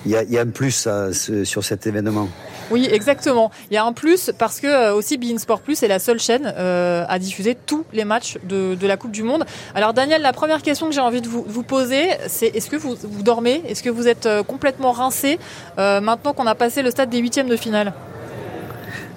[0.05, 2.29] il euh, y, y, a un plus à, sur cet événement.
[2.71, 3.53] Oui, exactement.
[3.71, 6.19] Il y a un plus parce que euh, aussi BIN Sport Plus est la seule
[6.19, 9.45] chaîne euh, à diffuser tous les matchs de, de, la Coupe du Monde.
[9.77, 12.77] Alors Daniel, la première question que j'ai envie de vous, vous poser, c'est est-ce que
[12.77, 13.63] vous, vous dormez?
[13.69, 15.39] Est-ce que vous êtes complètement rincé
[15.77, 17.93] maintenant qu'on a passé le stade des huitièmes de finale?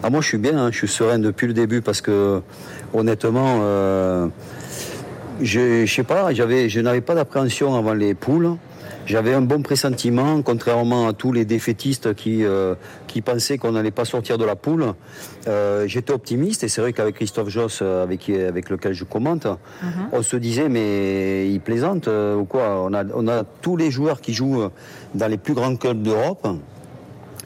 [0.04, 2.42] Ah, Moi je suis bien, hein, je suis serein depuis le début parce que
[2.94, 4.30] honnêtement
[5.42, 8.58] je, je sais pas, j'avais, je n'avais pas d'appréhension avant les poules.
[9.06, 12.76] J'avais un bon pressentiment, contrairement à tous les défaitistes qui, euh,
[13.08, 14.94] qui pensaient qu'on n'allait pas sortir de la poule.
[15.48, 19.88] Euh, J'étais optimiste et c'est vrai qu'avec Christophe Joss, avec, avec lequel je commente, mm
[19.88, 20.18] -hmm.
[20.18, 22.66] on se disait mais il plaisante euh, ou quoi?
[22.86, 24.70] On a, on a tous les joueurs qui jouent
[25.16, 26.48] dans les plus grands clubs d'Europe.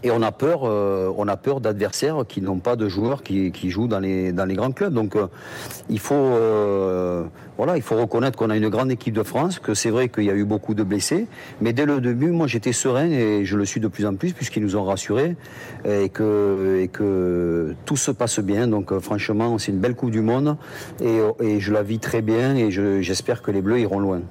[0.03, 3.51] Et on a peur, euh, on a peur d'adversaires qui n'ont pas de joueurs qui,
[3.53, 4.93] qui, jouent dans les, dans les grands clubs.
[4.93, 5.27] Donc euh,
[5.89, 7.23] il faut, euh,
[7.57, 10.25] voilà, il faut reconnaître qu'on a une grande équipe de France, que c'est vrai qu'il
[10.25, 11.27] y a eu beaucoup de blessés,
[11.61, 14.33] mais dès le début, moi j'étais serein et je le suis de plus en plus
[14.33, 15.37] puisqu'ils nous ont rassurés
[15.85, 18.67] et que, et que tout se passe bien.
[18.67, 20.57] Donc franchement, c'est une belle Coupe du Monde
[21.01, 24.21] et, et je la vis très bien et j'espère que les Bleus iront loin.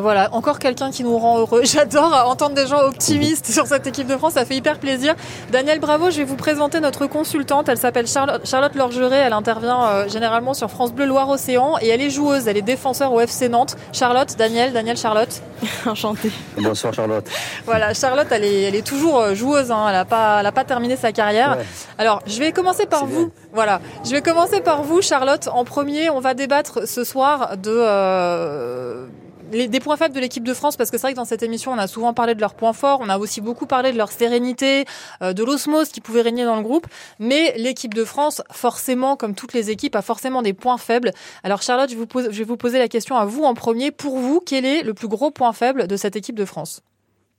[0.00, 1.62] Voilà, encore quelqu'un qui nous rend heureux.
[1.64, 5.14] J'adore entendre des gens optimistes sur cette équipe de France, ça fait hyper plaisir.
[5.50, 7.68] Daniel Bravo, je vais vous présenter notre consultante.
[7.68, 9.18] Elle s'appelle Charlotte, Charlotte Lorgeret.
[9.18, 12.48] Elle intervient euh, généralement sur France Bleu Loire-Océan et elle est joueuse.
[12.48, 13.76] Elle est défenseur au FC Nantes.
[13.92, 15.42] Charlotte, Daniel, Daniel, Charlotte.
[15.86, 16.32] Enchantée.
[16.58, 17.28] Bonsoir Charlotte.
[17.66, 19.70] Voilà, Charlotte, elle est, elle est toujours joueuse.
[19.70, 19.84] Hein.
[19.88, 21.56] Elle n'a pas, elle a pas terminé sa carrière.
[21.58, 21.66] Ouais.
[21.98, 23.26] Alors, je vais commencer par vous.
[23.26, 23.30] Bien.
[23.52, 25.48] Voilà, je vais commencer par vous, Charlotte.
[25.52, 27.70] En premier, on va débattre ce soir de.
[27.70, 29.06] Euh
[29.52, 31.42] les, des points faibles de l'équipe de France, parce que c'est vrai que dans cette
[31.42, 33.96] émission, on a souvent parlé de leurs points forts, on a aussi beaucoup parlé de
[33.96, 34.84] leur sérénité,
[35.22, 36.86] euh, de l'osmose qui pouvait régner dans le groupe.
[37.18, 41.12] Mais l'équipe de France, forcément, comme toutes les équipes, a forcément des points faibles.
[41.44, 43.90] Alors Charlotte, je, vous pose, je vais vous poser la question à vous en premier.
[43.90, 46.82] Pour vous, quel est le plus gros point faible de cette équipe de France?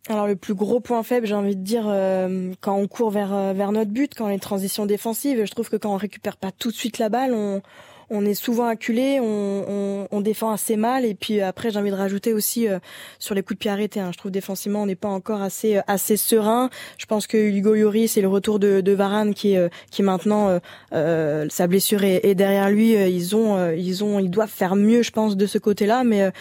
[0.10, 3.34] Alors le plus gros point faible, j'ai envie de dire, euh, quand on court vers
[3.34, 6.52] euh, vers notre but, quand les transitions défensives, je trouve que quand on récupère pas
[6.52, 7.62] tout de suite la balle, on
[8.10, 11.92] on est souvent acculé, on, on, on, défend assez mal et puis après j'ai envie
[11.92, 12.80] de rajouter aussi euh,
[13.20, 14.00] sur les coups de pied arrêtés.
[14.00, 16.70] Hein, je trouve défensivement on n'est pas encore assez assez serein.
[16.98, 19.56] Je pense que Hugo Lloris et le retour de, de Varane qui
[19.92, 20.60] qui maintenant
[20.94, 25.04] euh, sa blessure est, est, derrière lui, ils ont ils ont ils doivent faire mieux
[25.04, 26.32] je pense de ce côté-là, mais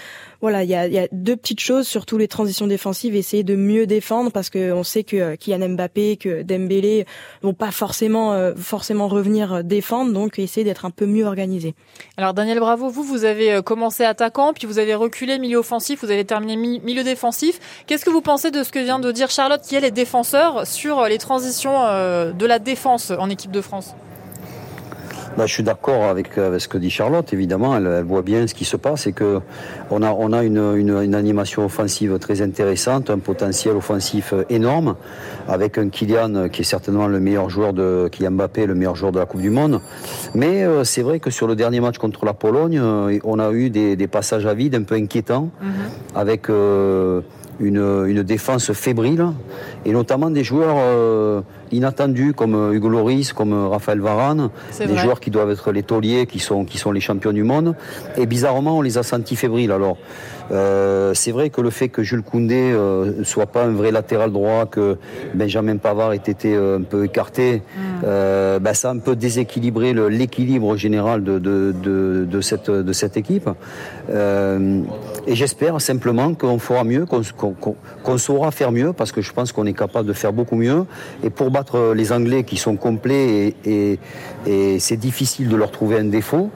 [0.42, 3.54] voilà, il y a, y a, deux petites choses, surtout les transitions défensives, essayer de
[3.54, 7.06] mieux défendre parce que on sait que euh, Kylian Mbappé, que Dembélé
[7.42, 11.51] vont pas forcément euh, forcément revenir euh, défendre, donc essayer d'être un peu mieux organisé.
[12.16, 16.10] Alors Daniel Bravo, vous vous avez commencé attaquant, puis vous avez reculé milieu offensif, vous
[16.10, 17.58] avez terminé milieu défensif.
[17.86, 20.66] Qu'est-ce que vous pensez de ce que vient de dire Charlotte, qui est les défenseurs
[20.66, 23.94] sur les transitions de la défense en équipe de France?
[25.36, 27.32] Bah, je suis d'accord avec, avec, ce que dit Charlotte.
[27.32, 29.40] Évidemment, elle, elle, voit bien ce qui se passe et que
[29.90, 34.96] on a, on a une, une, une, animation offensive très intéressante, un potentiel offensif énorme,
[35.48, 39.12] avec un Kylian qui est certainement le meilleur joueur de Kylian Mbappé, le meilleur joueur
[39.12, 39.80] de la Coupe du Monde.
[40.34, 43.52] Mais euh, c'est vrai que sur le dernier match contre la Pologne, euh, on a
[43.52, 46.18] eu des, des, passages à vide un peu inquiétants, mm -hmm.
[46.22, 47.20] avec euh,
[47.60, 49.26] une, une, défense fébrile
[49.84, 54.86] et notamment des joueurs euh, inattendus comme euh, Hugo Loris, comme euh, Raphaël Varane, des
[54.86, 54.98] vrai.
[54.98, 57.74] joueurs qui doivent être les tauliers, qui sont, qui sont les champions du monde.
[58.16, 59.72] Et bizarrement, on les a sentis fébriles.
[59.72, 59.96] Alors,
[60.52, 63.90] euh, c'est vrai que le fait que Jules Koundé euh, ne soit pas un vrai
[63.90, 64.98] latéral droit, que
[65.34, 68.58] Benjamin Pavard ait été euh, un peu écarté, mm.
[68.60, 73.16] bah, ça a un peu déséquilibré l'équilibre général de, de, de, de, cette, de cette
[73.16, 73.48] équipe.
[74.10, 79.32] et j'espère simplement qu'on fera mieux, qu'on qu qu saura faire mieux, parce que je
[79.32, 80.84] pense qu'on est capable de faire beaucoup mieux.
[81.24, 83.98] Et pour battre les Anglais qui sont complets et, et,
[84.46, 86.50] et c'est difficile de leur trouver un défaut,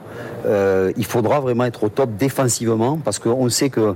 [0.45, 3.86] euh, il faudra vraiment être au top défensivement parce qu'on sait que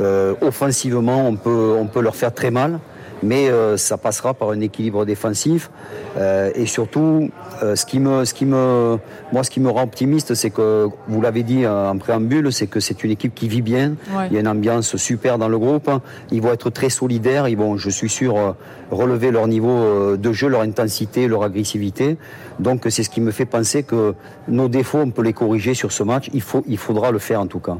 [0.00, 2.80] euh, offensivement on peut, on peut leur faire très mal
[3.22, 5.70] mais euh, ça passera par un équilibre défensif.
[6.18, 7.30] Euh, et surtout
[7.62, 8.98] ce qui me ce qui me
[9.32, 12.80] moi ce qui me rend optimiste c'est que vous l'avez dit en préambule c'est que
[12.80, 13.94] c'est une équipe qui vit bien.
[14.14, 14.26] Ouais.
[14.28, 15.90] il y a une ambiance super dans le groupe
[16.30, 17.48] ils vont être très solidaires.
[17.48, 18.56] Ils vont je suis sûr
[18.90, 22.18] relever leur niveau de jeu leur intensité leur agressivité.
[22.58, 24.14] Donc c'est ce qui me fait penser que
[24.48, 26.28] nos défauts on peut les corriger sur ce match.
[26.34, 27.78] Il faut il faudra le faire en tout cas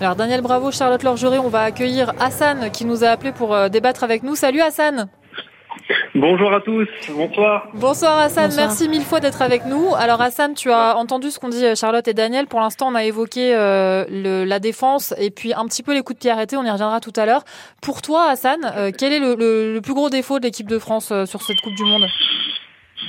[0.00, 3.68] alors Daniel Bravo, Charlotte Lorgeré, on va accueillir Hassan qui nous a appelé pour euh,
[3.68, 4.34] débattre avec nous.
[4.34, 5.08] Salut Hassan
[6.14, 7.68] Bonjour à tous, bonsoir.
[7.74, 8.66] Bonsoir Hassan, bonsoir.
[8.66, 9.94] merci mille fois d'être avec nous.
[9.96, 12.46] Alors Hassan, tu as entendu ce qu'ont dit euh, Charlotte et Daniel.
[12.46, 16.02] Pour l'instant, on a évoqué euh, le, la défense et puis un petit peu les
[16.02, 17.44] coups de pied arrêtés, on y reviendra tout à l'heure.
[17.82, 20.78] Pour toi Hassan, euh, quel est le, le, le, plus gros défaut de l'équipe de
[20.78, 22.06] France euh, sur cette Coupe du Monde?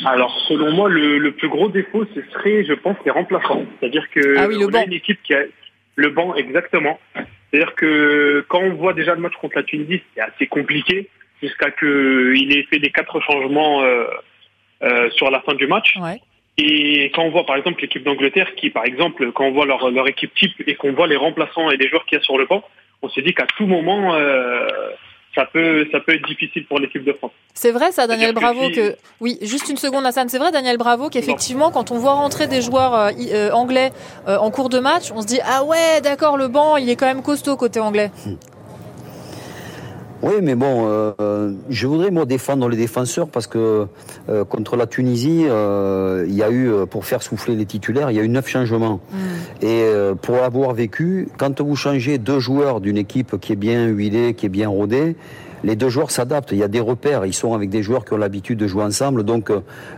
[0.05, 3.63] Alors, selon moi, le, le, plus gros défaut, ce serait, je pense, les remplaçants.
[3.79, 5.39] C'est-à-dire que ah oui, le on a une équipe qui a,
[5.99, 6.99] le banc, exactement.
[7.15, 11.09] C'est-à-dire que quand on voit déjà le match contre la Tunisie, c'est assez compliqué
[11.41, 14.05] jusqu'à qu'il ait fait des quatre changements euh,
[14.83, 15.95] euh, sur la fin du match.
[15.97, 16.19] Ouais.
[16.57, 19.89] Et quand on voit par exemple l'équipe d'Angleterre qui, par exemple, quand on voit leur,
[19.91, 22.37] leur équipe type et qu'on voit les remplaçants et les joueurs qu'il y a sur
[22.37, 22.63] le banc,
[23.01, 24.67] on s'est dit qu'à tout moment, euh,
[25.39, 27.31] ça peut, ça peut être difficile pour l'équipe de France.
[27.53, 28.75] C'est vrai ça, Daniel Bravo, que, si...
[28.75, 32.47] que, oui, juste une seconde, Hassan, c'est vrai, Daniel Bravo, qu'effectivement, quand on voit rentrer
[32.47, 33.91] des joueurs euh, euh, anglais
[34.27, 36.97] euh, en cours de match, on se dit ah ouais, d'accord, le banc, il est
[36.97, 38.11] quand même costaud côté anglais.
[40.21, 43.87] Oui, mais bon, euh, je voudrais moi défendre les défenseurs parce que
[44.27, 48.17] euh, contre la Tunisie, euh, il y a eu, pour faire souffler les titulaires, il
[48.17, 48.99] y a eu neuf changements.
[49.11, 49.65] Mm.
[49.65, 49.85] Et
[50.21, 54.45] pour l'avoir vécu, quand vous changez deux joueurs d'une équipe qui est bien huilée, qui
[54.45, 55.15] est bien rodée,
[55.63, 56.51] les deux joueurs s'adaptent.
[56.51, 57.25] Il y a des repères.
[57.25, 59.51] Ils sont avec des joueurs qui ont l'habitude de jouer ensemble, donc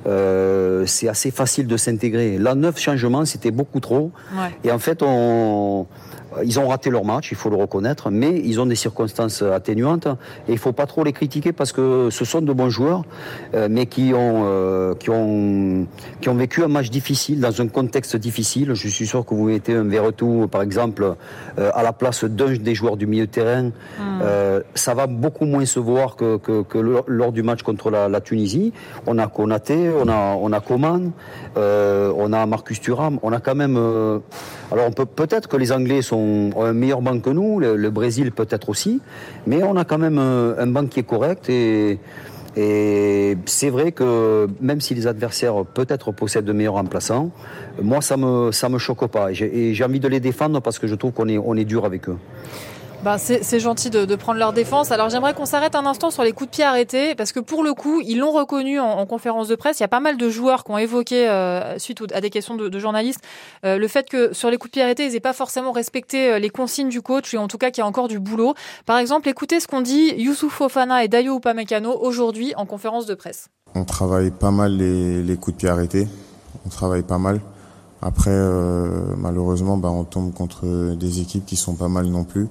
[0.07, 2.37] euh, c'est assez facile de s'intégrer.
[2.37, 4.11] Là, neuf changements, c'était beaucoup trop.
[4.33, 4.51] Ouais.
[4.63, 5.87] Et en fait, on
[6.43, 10.07] ils ont raté leur match, il faut le reconnaître, mais ils ont des circonstances atténuantes
[10.47, 13.03] et il faut pas trop les critiquer parce que ce sont de bons joueurs,
[13.53, 15.87] euh, mais qui ont, euh, qui ont
[16.21, 18.73] qui ont vécu un match difficile dans un contexte difficile.
[18.73, 21.15] Je suis sûr que vous mettez un Verretou, par exemple,
[21.57, 24.21] euh, à la place d'un des joueurs du milieu de terrain, mmh.
[24.75, 28.21] ça va beaucoup moins se voir que, que, que lors du match contre la, la,
[28.21, 28.73] Tunisie.
[29.07, 31.11] On a Konaté, on a on a Coman,
[31.55, 33.77] on a Marcus Thuram, on a quand même.
[34.71, 37.89] alors on peut peut-être que les Anglais sont ont un meilleur banc que nous, le,
[37.89, 39.01] Brésil peut-être aussi,
[39.47, 41.99] mais on a quand même un, un banc qui est correct et,
[42.57, 47.31] et c'est vrai que même si les adversaires peut-être possèdent de meilleurs remplaçants,
[47.81, 50.87] moi ça me ça me choque pas et j'ai envie de les défendre parce que
[50.87, 52.17] je trouve qu'on est on est dur avec eux.
[53.03, 54.91] Bah, c'est gentil de, de, prendre leur défense.
[54.91, 57.63] Alors j'aimerais qu'on s'arrête un instant sur les coups de pied arrêtés, parce que pour
[57.63, 59.79] le coup, ils l'ont reconnu en, en, conférence de presse.
[59.79, 62.55] Il y a pas mal de joueurs qui ont évoqué, euh, suite à des questions
[62.55, 63.21] de, de journalistes,
[63.65, 66.31] euh, le fait que sur les coups de pied arrêtés, ils n'aient pas forcément respecté
[66.31, 68.53] euh, les consignes du coach, et en tout cas qu'il y a encore du boulot.
[68.85, 73.15] Par exemple, écoutez ce qu'ont dit Youssouf Fofana et Dayo Upamecano aujourd'hui en conférence de
[73.15, 73.47] presse.
[73.73, 76.07] On travaille pas mal les, les coups de pied arrêtés.
[76.67, 77.41] On travaille pas mal.
[78.03, 82.47] Après, euh, malheureusement, bah, on tombe contre des équipes qui sont pas mal non plus.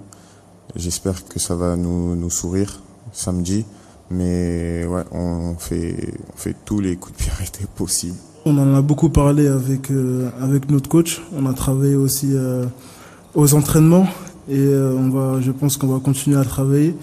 [0.77, 2.81] J'espère que ça va nous, nous sourire
[3.13, 3.65] samedi.
[4.11, 8.17] Mais ouais, on fait, on fait tous les coups de pied arrêtés possibles.
[8.45, 11.23] On en a beaucoup parlé avec, euh, avec notre coach.
[11.37, 12.65] On a travaillé aussi euh,
[13.35, 14.07] aux entraînements.
[14.49, 16.97] Et euh, on va, je pense qu'on va continuer à travailler.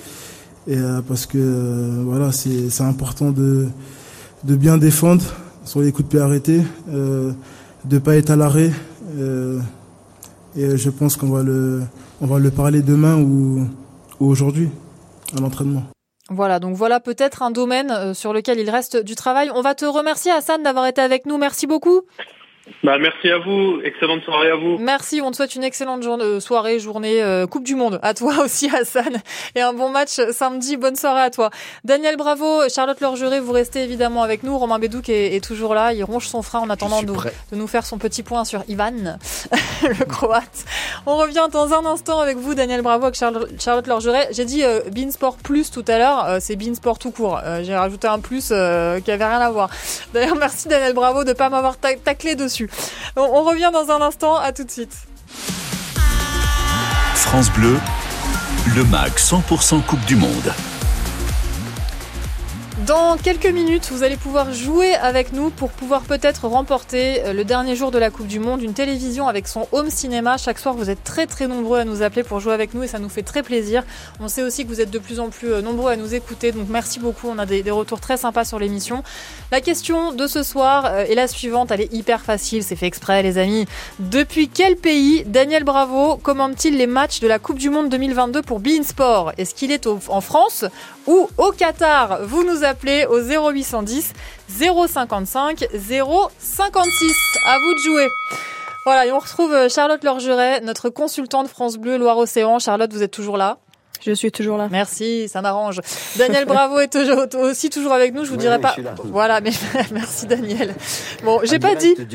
[0.68, 3.68] Et, parce que voilà, c'est important de,
[4.44, 5.24] de bien défendre
[5.64, 6.62] sur les coups de pied arrêtés,
[6.92, 7.34] de
[7.90, 8.74] ne pas être à l'arrêt.
[10.58, 11.84] et je pense qu'on va le,
[12.22, 13.68] on va le parler demain ou,
[14.20, 14.70] ou aujourd'hui
[15.36, 15.84] à l'entraînement.
[16.30, 19.50] Voilà, donc voilà peut-être un domaine sur lequel il reste du travail.
[19.54, 21.38] On va te remercier Hassan d'avoir été avec nous.
[21.38, 22.02] Merci beaucoup.
[22.84, 24.78] Bah, merci à vous, excellente soirée à vous.
[24.78, 28.00] Merci, on te souhaite une excellente journée, soirée, journée, euh, Coupe du Monde.
[28.02, 29.18] À toi aussi Hassan,
[29.56, 31.50] et un bon match samedi, bonne soirée à toi.
[31.84, 34.58] Daniel Bravo, Charlotte Lorgeret, vous restez évidemment avec nous.
[34.58, 37.68] Romain Bédouc est, est toujours là, il ronge son frein en attendant de, de, nous
[37.68, 39.18] faire son petit point sur Ivan,
[39.84, 40.66] le croate.
[41.06, 44.28] On revient dans un instant avec vous, Daniel Bravo, avec Charlotte, Charlotte Lorgeret.
[44.32, 47.40] J'ai dit euh, Beansport Plus tout à l'heure, euh, c'est Beansport tout court.
[47.44, 49.70] Euh, J'ai rajouté un plus euh, qui avait rien à voir.
[50.14, 52.57] D'ailleurs, merci Daniel Bravo de pas m'avoir taclé dessus.
[53.16, 54.96] On, on revient dans un instant, à tout de suite.
[57.16, 57.78] France Bleu,
[58.76, 60.54] le MAG 100% Coupe du Monde.
[62.88, 67.44] Dans quelques minutes, vous allez pouvoir jouer avec nous pour pouvoir peut-être remporter euh, le
[67.44, 70.38] dernier jour de la Coupe du Monde, une télévision avec son home cinéma.
[70.38, 72.88] Chaque soir, vous êtes très très nombreux à nous appeler pour jouer avec nous et
[72.88, 73.84] ça nous fait très plaisir.
[74.22, 76.54] On sait aussi que vous êtes de plus en plus euh, nombreux à nous écouter,
[76.54, 77.28] donc merci beaucoup.
[77.28, 79.04] On a des, retours très sympas sur l'émission.
[79.52, 82.88] La question de ce soir euh, est la suivante, elle est hyper facile, c'est fait
[82.88, 83.66] exprès les amis.
[84.00, 88.62] Depuis quel pays Daniel Bravo commande-t-il les matchs de la Coupe du Monde 2022 pour
[88.62, 89.34] Bein Sport?
[89.38, 90.64] Est-ce qu'il est en France
[91.06, 92.20] ou au Qatar?
[92.24, 92.64] Vous nous
[93.10, 94.14] au 0810
[94.50, 97.16] 055 056.
[97.46, 98.08] À vous de jouer.
[98.86, 102.60] Voilà, et on retrouve Charlotte Lorgeret, notre consultante France Bleu Loire-Océan.
[102.60, 103.58] Charlotte, vous êtes toujours là
[104.06, 104.68] je suis toujours là.
[104.72, 105.82] Merci, ça m'arrange.
[106.18, 108.24] Daniel Bravo est toujours, aussi toujours avec nous.
[108.24, 108.70] Je vous Oui, dirai oui, pas.
[108.70, 108.96] je suis là.
[109.06, 109.52] Voilà, mais
[109.92, 110.76] merci Daniel.
[111.24, 111.96] Bon, j'ai pas dit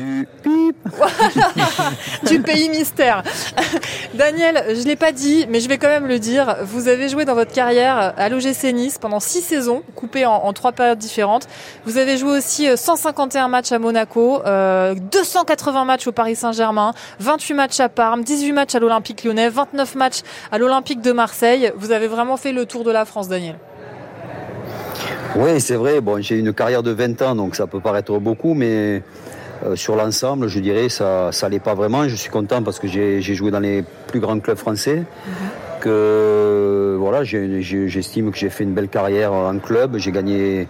[2.27, 3.23] Du pays mystère.
[4.13, 6.57] Daniel, je l'ai pas dit, mais je vais quand même le dire.
[6.63, 10.53] Vous avez joué dans votre carrière à l'OGC Nice pendant six saisons, coupées en, en
[10.53, 11.47] trois périodes différentes.
[11.85, 16.93] Vous avez joué aussi euh, 151 matchs à Monaco, euh, 280 matchs au Paris Saint-Germain,
[17.19, 20.19] 28 matchs à Parme, 18 matchs à l'Olympique lyonnais, 29 matchs
[20.51, 21.71] à l'Olympique de Marseille.
[21.75, 23.55] Vous avez vraiment fait le tour de la France, Daniel.
[25.35, 26.01] Oui, c'est vrai.
[26.01, 29.01] Bon, j'ai une carrière de 20 ans, donc ça peut paraître beaucoup, mais
[29.65, 32.07] euh, sur l'ensemble, je dirais, ça, ça l'est pas vraiment.
[32.07, 35.03] Je suis content parce que j'ai joué dans les plus grands clubs français.
[35.81, 39.97] Que voilà, j'estime que j'ai fait une belle carrière en club.
[39.97, 40.67] J'ai gagné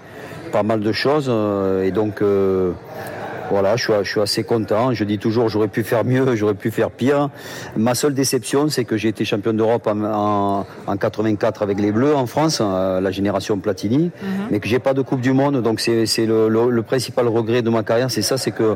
[0.52, 2.22] pas mal de choses euh, et donc.
[2.22, 2.72] euh,
[3.50, 4.94] voilà, je suis, je suis assez content.
[4.94, 7.30] Je dis toujours, j'aurais pu faire mieux, j'aurais pu faire pire.
[7.76, 11.92] Ma seule déception, c'est que j'ai été champion d'Europe en, en, en 84 avec les
[11.92, 14.12] Bleus en France, euh, la génération Platini,
[14.50, 15.62] mais que j'ai pas de Coupe du Monde.
[15.62, 18.76] Donc c'est c'est le, le- le principal regret de ma carrière, c'est ça, c'est que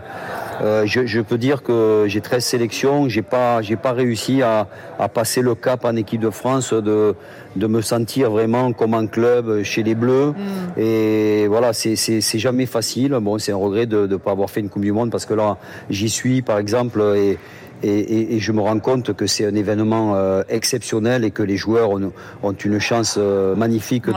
[0.61, 4.67] euh, je, je peux dire que j'ai 13 sélections, j'ai pas j'ai pas réussi à,
[4.99, 7.15] à passer le cap en équipe de France de
[7.57, 10.33] de me sentir vraiment comme un club chez les Bleus.
[10.77, 11.95] Et voilà, c'est
[12.39, 13.17] jamais facile.
[13.21, 15.33] Bon, c'est un regret de ne pas avoir fait une Coupe du Monde parce que
[15.33, 15.57] là,
[15.89, 17.37] j'y suis par exemple et
[17.83, 21.43] et, et- et je me rends compte que c'est un événement euh, exceptionnel et que
[21.43, 24.09] les joueurs ont, ont une chance euh, magnifique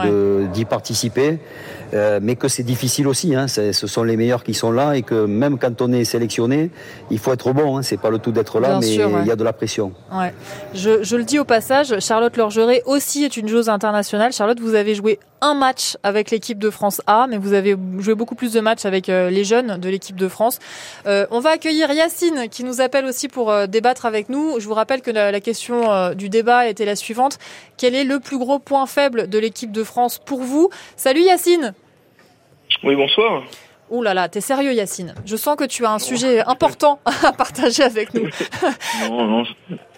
[0.51, 1.37] d'y participer,
[1.93, 3.35] Euh, mais que c'est difficile aussi.
[3.35, 3.47] Hein.
[3.47, 6.71] Ce sont les meilleurs qui sont là et que même quand on est sélectionné,
[7.09, 7.77] il faut être bon.
[7.77, 7.81] Hein.
[7.83, 9.21] C'est pas le tout d'être là, Bien mais sûr, ouais.
[9.23, 9.91] il y a de la pression.
[10.11, 10.33] Ouais.
[10.73, 14.31] Je, je le dis au passage, Charlotte Lorgeret aussi est une joueuse internationale.
[14.31, 18.13] Charlotte, vous avez joué un match avec l'équipe de France A, mais vous avez joué
[18.13, 20.59] beaucoup plus de matchs avec euh, les jeunes de l'équipe de France.
[21.07, 24.59] Euh, on va accueillir Yacine qui nous appelle aussi pour euh, débattre avec nous.
[24.59, 27.39] Je vous rappelle que la, la question du débat était la suivante.
[27.77, 30.69] Quel est le plus gros point faible de l'équipe de France pour vous?
[30.95, 31.73] Salut Yacine
[32.83, 33.43] Oui, bonsoir.
[33.89, 37.33] Ouh là là, t'es sérieux Yacine Je sens que tu as un sujet important à
[37.33, 38.29] partager avec nous.
[39.09, 39.43] Non, non.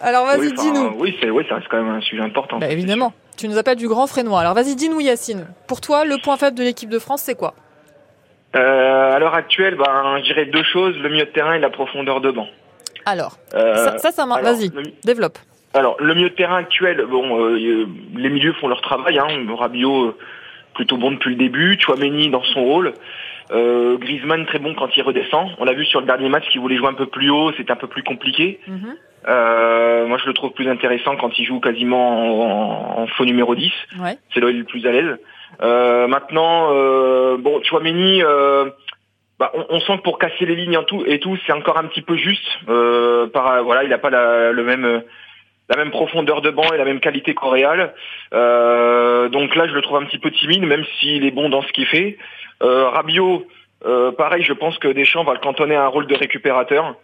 [0.00, 0.94] Alors vas-y, oui, enfin, dis-nous.
[0.98, 2.58] Oui, c'est, oui, ça reste quand même un sujet important.
[2.58, 3.12] Bah, évidemment.
[3.36, 4.40] Tu nous appelles du grand frénois.
[4.40, 5.46] Alors vas-y, dis-nous Yacine.
[5.68, 7.54] Pour toi, le point faible de l'équipe de France, c'est quoi?
[8.56, 11.70] Euh, à l'heure actuelle, ben, je dirais deux choses, le milieu de terrain et la
[11.70, 12.46] profondeur de banc.
[13.06, 15.38] Alors, Euh, ça, ça, ça Vas-y, le- développe.
[15.74, 19.18] Alors, le milieu de terrain actuel, bon, euh, les milieux font leur travail.
[19.18, 19.26] Hein.
[19.56, 20.16] Rabiot, euh,
[20.74, 21.78] plutôt bon depuis le début.
[21.80, 22.94] Chouameni dans son rôle.
[23.52, 25.50] Euh, Griezmann très bon quand il redescend.
[25.58, 27.72] On l'a vu sur le dernier match qu'il voulait jouer un peu plus haut, c'était
[27.72, 28.58] un peu plus compliqué.
[28.66, 28.96] Mhm.
[29.26, 33.54] Euh, moi, je le trouve plus intéressant quand il joue quasiment en, en faux numéro
[33.54, 33.72] 10.
[34.00, 34.18] Ouais.
[34.32, 35.18] C'est là où il est le plus à l'aise.
[35.62, 38.70] Euh, maintenant, euh, bon, Chouameni, euh,
[39.38, 41.78] bah, on, on sent que pour casser les lignes en tout, et tout, c'est encore
[41.78, 42.46] un petit peu juste.
[42.68, 45.02] Euh, par, voilà, il n'a pas la, le même
[45.68, 47.94] la même profondeur de banc et la même qualité Real.
[48.32, 51.62] Euh, donc là, je le trouve un petit peu timide, même s'il est bon dans
[51.62, 52.18] ce qu'il fait.
[52.62, 53.46] Euh, Rabiot,
[53.86, 56.94] euh, pareil, je pense que Deschamps va le cantonner à un rôle de récupérateur.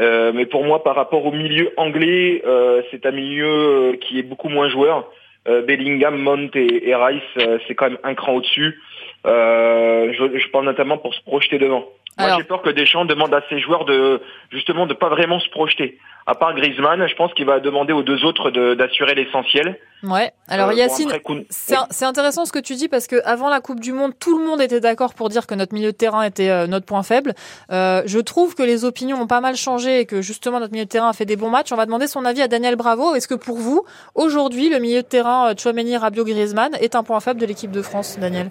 [0.00, 2.42] Euh, mais pour moi, par rapport au milieu anglais,
[2.90, 5.08] c'est un milieu qui est beaucoup moins joueur.
[5.46, 7.22] Bellingham, Mount et, et Rice,
[7.66, 8.80] c'est quand même un cran au-dessus.
[9.26, 11.84] Euh, je, je parle notamment pour se projeter devant.
[12.16, 14.20] Moi, Alors- j'ai peur que Deschamps demande à ses joueurs de
[14.52, 15.98] justement de pas vraiment se projeter.
[16.26, 19.78] À part Griezmann, je pense qu'il va demander aux deux autres de- d'assurer l'essentiel.
[20.04, 20.30] Ouais.
[20.48, 21.10] Alors Euh, Yacine,
[21.50, 24.44] c'est intéressant ce que tu dis parce que avant la Coupe du Monde, tout le
[24.44, 27.34] monde était d'accord pour dire que notre milieu de terrain était euh, notre point faible.
[27.72, 30.84] Euh, je trouve que les opinions ont pas mal changé et que justement notre milieu
[30.84, 31.72] de terrain a fait des bons matchs.
[31.72, 33.14] On va demander son avis à Daniel Bravo.
[33.16, 37.02] Est-ce que pour vous, aujourd'hui, le milieu de terrain euh, Chouameni, Rabiot, Griezmann est un
[37.02, 38.48] point faible de l'équipe de France, Daniel?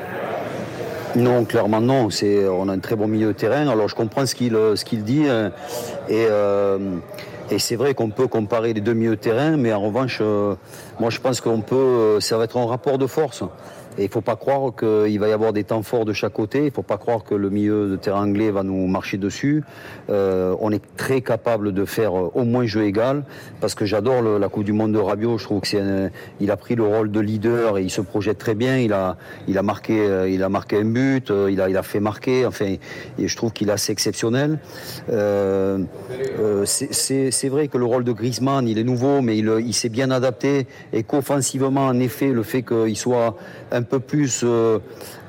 [1.16, 2.09] Non, clairement non.
[2.09, 3.68] C'est, on a un très bon milieu de terrain.
[3.68, 5.26] Alors je comprends ce qu'il, ce qu'il dit.
[5.30, 5.51] hein.
[6.09, 6.78] Et, euh,
[7.51, 10.55] et c'est vrai qu'on peut comparer les deux milieux de terrain, mais en revanche, euh,
[10.99, 11.76] moi je pense qu'on peut.
[11.76, 13.43] euh, Ça va être un rapport de force.
[13.97, 16.65] Et il faut pas croire qu'il va y avoir des temps forts de chaque côté.
[16.65, 19.63] Il faut pas croire que le milieu de terrain anglais va nous marcher dessus.
[20.09, 23.23] Euh, on est très capable de faire euh, au moins jeu égal,
[23.61, 25.37] parce que j'adore la Coupe du Monde de Rabiot.
[25.37, 28.55] Je trouve que il a pris le rôle de leader et il se projette très
[28.55, 28.77] bien.
[28.77, 29.17] Il a,
[29.47, 31.29] il a marqué, euh, il a marqué un but.
[31.29, 32.45] euh, Il a, il a fait marquer.
[32.45, 32.75] Enfin,
[33.19, 34.57] et je trouve qu'il est assez exceptionnel.
[35.11, 35.79] Euh,
[36.39, 39.89] euh, c'est- vrai que le rôle de Griezmann, il est nouveau, mais il, il s'est
[39.89, 43.35] bien adapté et qu'offensivement, en effet, le fait qu'il soit
[43.71, 44.43] un peu plus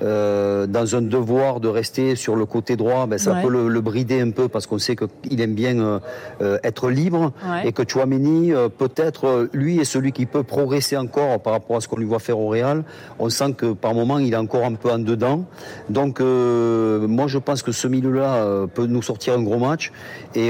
[0.04, 3.42] euh, dans un devoir de rester sur le côté droit, ben, ça Ouais.
[3.42, 5.98] peut le, le brider un peu parce qu'on sait qu'il aime bien euh,
[6.42, 7.66] euh, être libre Ouais.
[7.68, 11.80] et que Chouameni, euh, peut-être, lui est celui qui peut progresser encore par rapport à
[11.80, 12.84] ce qu'on lui voit faire au Real.
[13.18, 15.44] On sent que par moment, il est encore un peu en dedans.
[15.88, 19.92] Donc, moi, je pense que ce milieu-là peut nous sortir un gros match
[20.34, 20.48] et,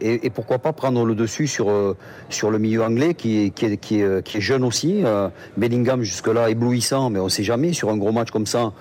[0.00, 1.70] et, et pourquoi pas prendre le dessus sur,
[2.28, 5.02] sur le milieu anglais qui est, qui est, qui est, qui est jeune aussi.
[5.56, 8.74] Bellingham, jusque-là, éblouissant, mais on sait jamais sur un gros match comme ça ans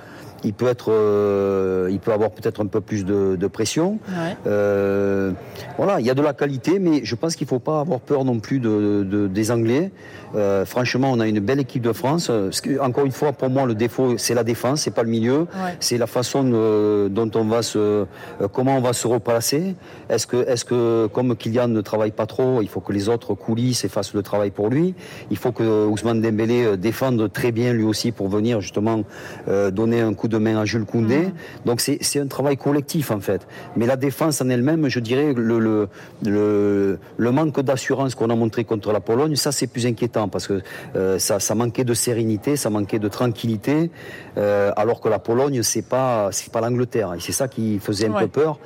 [0.44, 4.00] il peut être, euh, il peut avoir peut-être un peu plus de, de pression.
[4.10, 4.36] Ouais.
[4.48, 5.32] Euh,
[5.78, 8.26] voilà, il y a de la qualité, mais je pense qu'il faut pas avoir peur
[8.26, 9.92] non plus de, de- des Anglais.
[10.34, 12.32] Euh, franchement, on a une belle équipe de France.
[12.80, 15.42] Encore une fois, pour moi, le défaut, c'est la défense, c'est pas le milieu.
[15.42, 15.76] Ouais.
[15.80, 18.06] C'est la façon dont on va se,
[18.54, 19.76] comment on va se replacer.
[20.10, 23.34] Est-ce que, est-ce que, comme Kylian ne travaille pas trop, il faut que les autres
[23.36, 24.96] coulisses et fassent le travail pour lui.
[25.30, 29.04] Il faut que Ousmane Dembélé défende très bien lui aussi pour venir justement
[29.48, 31.30] donner un coup de main à Jules Koundé.
[31.66, 33.48] Donc c'est, un travail collectif en fait.
[33.76, 35.88] Mais la défense en elle-même, je dirais le, le,
[36.26, 40.48] le, le manque d'assurance qu'on a montré contre la Pologne, ça c'est plus inquiétant parce
[40.48, 40.62] que
[40.96, 43.90] euh, ça, ça manquait de sérénité, ça manquait de tranquillité,
[44.38, 48.12] euh, alors que la Pologne c'est pas pas l'Angleterre et c'est ça qui faisait un
[48.14, 48.22] Ouais.
[48.24, 48.60] peu peur.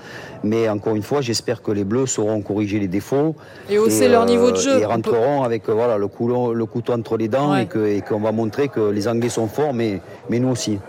[0.44, 3.36] Mais encore une fois, j'espère que les Bleus sauront corriger les défauts
[3.70, 4.78] Et hausser leur niveau de jeu.
[4.78, 7.64] Et peut- rentreront avec euh, voilà le couteau, le couteau entre les dents Ouais.
[7.64, 10.80] et que- et qu'on va montrer que les Anglais sont forts, mais mais nous aussi.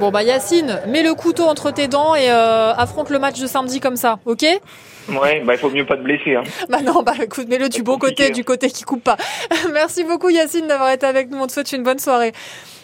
[0.00, 3.46] Bon bah Yacine, mets le couteau entre tes dents et euh, affronte le match de
[3.46, 4.44] samedi comme ça, ok?
[5.08, 6.36] Ouais, bah il faut mieux pas te blesser.
[6.36, 6.44] Hein.
[6.68, 9.16] Bah non, bah écoute, mets-le du bon côté, du côté qui coupe pas.
[9.72, 11.38] Merci beaucoup Yacine d'avoir été avec nous.
[11.38, 12.32] On te souhaite une bonne soirée.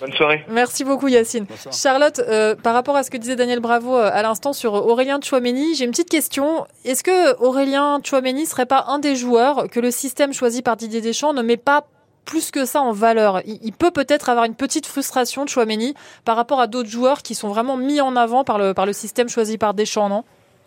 [0.00, 0.44] Bonne soirée.
[0.48, 1.46] Merci beaucoup Yacine.
[1.72, 5.20] Charlotte, euh, par rapport à ce que disait Daniel Bravo euh, à l'instant sur Aurélien
[5.22, 6.66] Chouameni, j'ai une petite question.
[6.84, 11.00] Est-ce que Aurélien Chouameni serait pas un des joueurs que le système choisi par Didier
[11.00, 11.84] Deschamps ne met pas
[12.28, 13.40] plus que ça en valeur.
[13.46, 15.94] Il, peut peut-être avoir une petite frustration Chouameni
[16.26, 18.92] par rapport à d'autres joueurs qui sont vraiment mis en avant par le, par le
[18.92, 20.24] système choisi par Deschamps, non?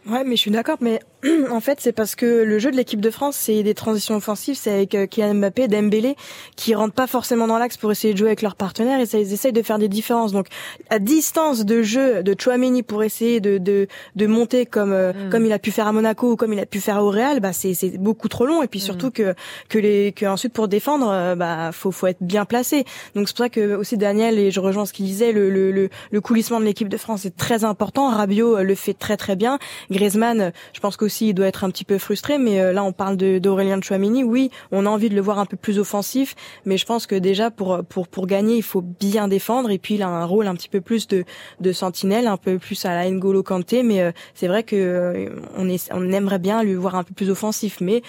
[0.08, 1.00] Ouais, mais je suis d'accord, mais
[1.52, 4.56] en fait, c'est parce que le jeu de l'équipe de France, c'est des transitions offensives,
[4.56, 6.16] c'est avec euh, Kylian Mbappé, Dembélé,
[6.56, 9.20] qui rentrent pas forcément dans l'axe pour essayer de jouer avec leurs partenaires et ça,
[9.20, 10.32] ils essayent de faire des différences.
[10.32, 10.48] Donc,
[10.90, 15.46] à distance de jeu de Chouameni pour essayer de de, de monter comme euh, comme
[15.46, 17.54] il a pu faire à Monaco ou comme il a pu faire au Real, bah
[17.54, 19.36] c'est c'est beaucoup trop long et puis surtout que
[19.70, 22.86] que les que ensuite pour défendre, euh, bah faut faut être bien placé.
[23.16, 25.72] Donc c'est pour ça que aussi Daniel et je rejoins ce qu'il disait, le le
[25.72, 28.10] le, le coulissement de l'équipe de France est très important.
[28.10, 29.60] Rabiot euh, le fait très très bien.
[29.92, 32.38] Griezmann, je pense qu'aussi il doit être un petit peu frustré.
[32.38, 34.24] Mais euh, là, on parle d'Aurélien Chouamini.
[34.24, 36.36] Oui, on a envie de le voir un peu plus offensif,
[36.66, 39.70] mais je pense que déjà pour pour pour gagner, il faut bien défendre.
[39.72, 41.24] Et puis il a un rôle un petit peu plus de
[41.60, 43.84] de sentinelle, un peu plus à la N'Golo Kanté.
[43.84, 47.14] Mais euh, c'est vrai que euh, on est on aimerait bien lui voir un peu
[47.14, 48.02] plus offensif, mais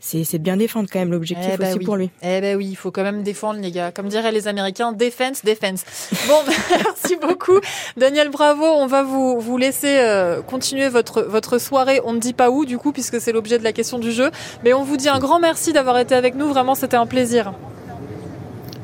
[0.00, 1.84] c'est c'est bien défendre quand même l'objectif Eh ben aussi oui.
[1.84, 2.10] pour lui.
[2.22, 3.90] Eh ben oui, il faut quand même défendre les gars.
[3.90, 5.84] Comme diraient les Américains, defense, defense.
[6.28, 6.38] Bon,
[6.70, 7.58] merci beaucoup,
[7.96, 8.64] Daniel Bravo.
[8.64, 12.00] On va vous vous laisser euh, continuer votre votre soirée.
[12.04, 14.30] On ne dit pas où du coup, puisque c'est l'objet de la question du jeu.
[14.64, 16.48] Mais on vous dit un grand merci d'avoir été avec nous.
[16.48, 17.52] Vraiment, c'était un plaisir.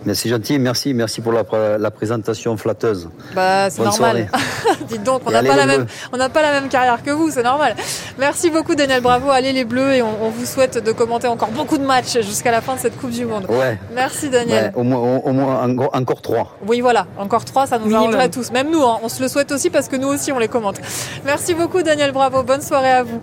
[0.06, 1.44] Mais c'est gentil, merci, merci pour la,
[1.78, 3.08] la présentation flatteuse.
[3.34, 4.28] Bah, c'est Bonne normal.
[4.88, 5.92] Dites donc, on n'a pas la même, Bleus.
[6.12, 7.74] on n'a pas la même carrière que vous, c'est normal.
[8.18, 9.30] Merci beaucoup, Daniel Bravo.
[9.30, 12.50] Allez les Bleus et on, on vous souhaite de commenter encore beaucoup de matchs jusqu'à
[12.50, 13.46] la fin de cette Coupe du Monde.
[13.48, 13.78] Ouais.
[13.94, 14.66] Merci, Daniel.
[14.66, 16.56] Ouais, au moins, au, au moins encore, encore trois.
[16.66, 18.50] Oui, voilà, encore trois, ça nous arrangerait tous.
[18.52, 20.76] Même nous, hein, on se le souhaite aussi parce que nous aussi, on les commente.
[21.24, 22.42] Merci beaucoup, Daniel Bravo.
[22.42, 23.20] Bonne soirée à vous.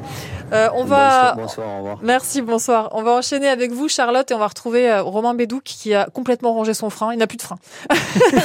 [0.51, 1.33] Euh, on va.
[1.33, 1.97] Bonsoir, bonsoir, au revoir.
[2.01, 2.89] Merci, bonsoir.
[2.91, 6.05] On va enchaîner avec vous, Charlotte, et on va retrouver euh, Romain Bédouc qui a
[6.05, 7.13] complètement rongé son frein.
[7.13, 7.57] Il n'a plus de frein.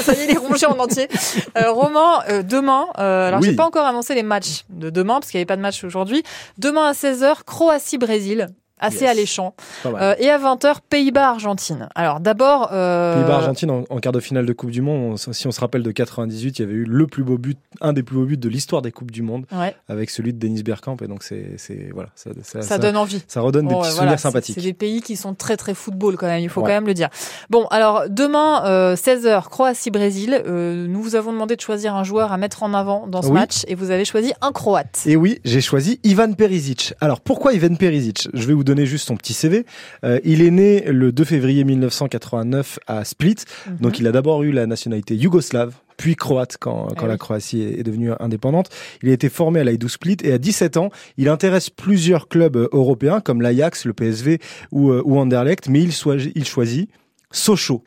[0.03, 1.09] Ça y est, il est rongé en entier.
[1.59, 3.49] Euh, Romain, euh, demain, euh, alors Oui.
[3.51, 5.83] j'ai pas encore annoncé les matchs de demain parce qu'il n'y avait pas de match
[5.85, 6.23] aujourd'hui.
[6.59, 8.49] Demain à 16h, Croatie-Brésil.
[8.79, 9.11] Assez Yes.
[9.11, 9.55] alléchant.
[9.87, 11.89] Euh, et à 20h, Pays-Bas-Argentine.
[11.95, 12.69] Alors d'abord...
[12.73, 13.15] Euh...
[13.23, 15.13] Pays-Bas-Argentine en, en quart de finale de Coupe du Monde.
[15.27, 17.57] On- si on se rappelle de 98, il y avait eu le plus beau but,
[17.81, 19.75] un des plus beaux buts de l'histoire des Coupes du Monde, Ouais.
[19.89, 20.97] avec celui de Dennis Bergkamp.
[21.03, 21.57] Et donc c'est,
[21.95, 23.23] voilà, ça, ça, Ça donne envie.
[23.29, 24.57] Ça redonne des Bon, petits souvenirs sympathiques.
[24.57, 26.67] C'est des pays qui sont très très football quand même, il faut Ouais.
[26.69, 27.09] quand même le dire.
[27.51, 30.43] Bon, alors demain, euh, 16h, Croatie-Brésil.
[30.47, 33.29] Euh, nous vous avons demandé de choisir un joueur à mettre en avant dans ce
[33.29, 33.35] Oui.
[33.35, 35.03] match et vous avez choisi un Croate.
[35.07, 36.95] Et oui, j'ai choisi Ivan Perisic.
[37.01, 38.29] Alors pourquoi Ivan Perisic?
[38.35, 39.65] Je vais vous donner juste son petit CV.
[40.05, 43.37] Euh, il est né le 2 février 1989 à Split.
[43.67, 43.77] Mhm.
[43.81, 47.17] Donc il a d'abord eu la nationalité yougoslave, puis croate quand, quand Eh la.
[47.17, 48.69] Croatie est devenue indépendante.
[49.03, 52.57] Il a été formé à l'Aïdou Split et à 17 ans, il intéresse plusieurs clubs
[52.57, 54.39] euh, européens comme l'Ajax, le PSV
[54.73, 55.93] ou, euh, ou Anderlecht, mais il,
[56.35, 56.91] il choisit
[57.31, 57.83] Sochaux.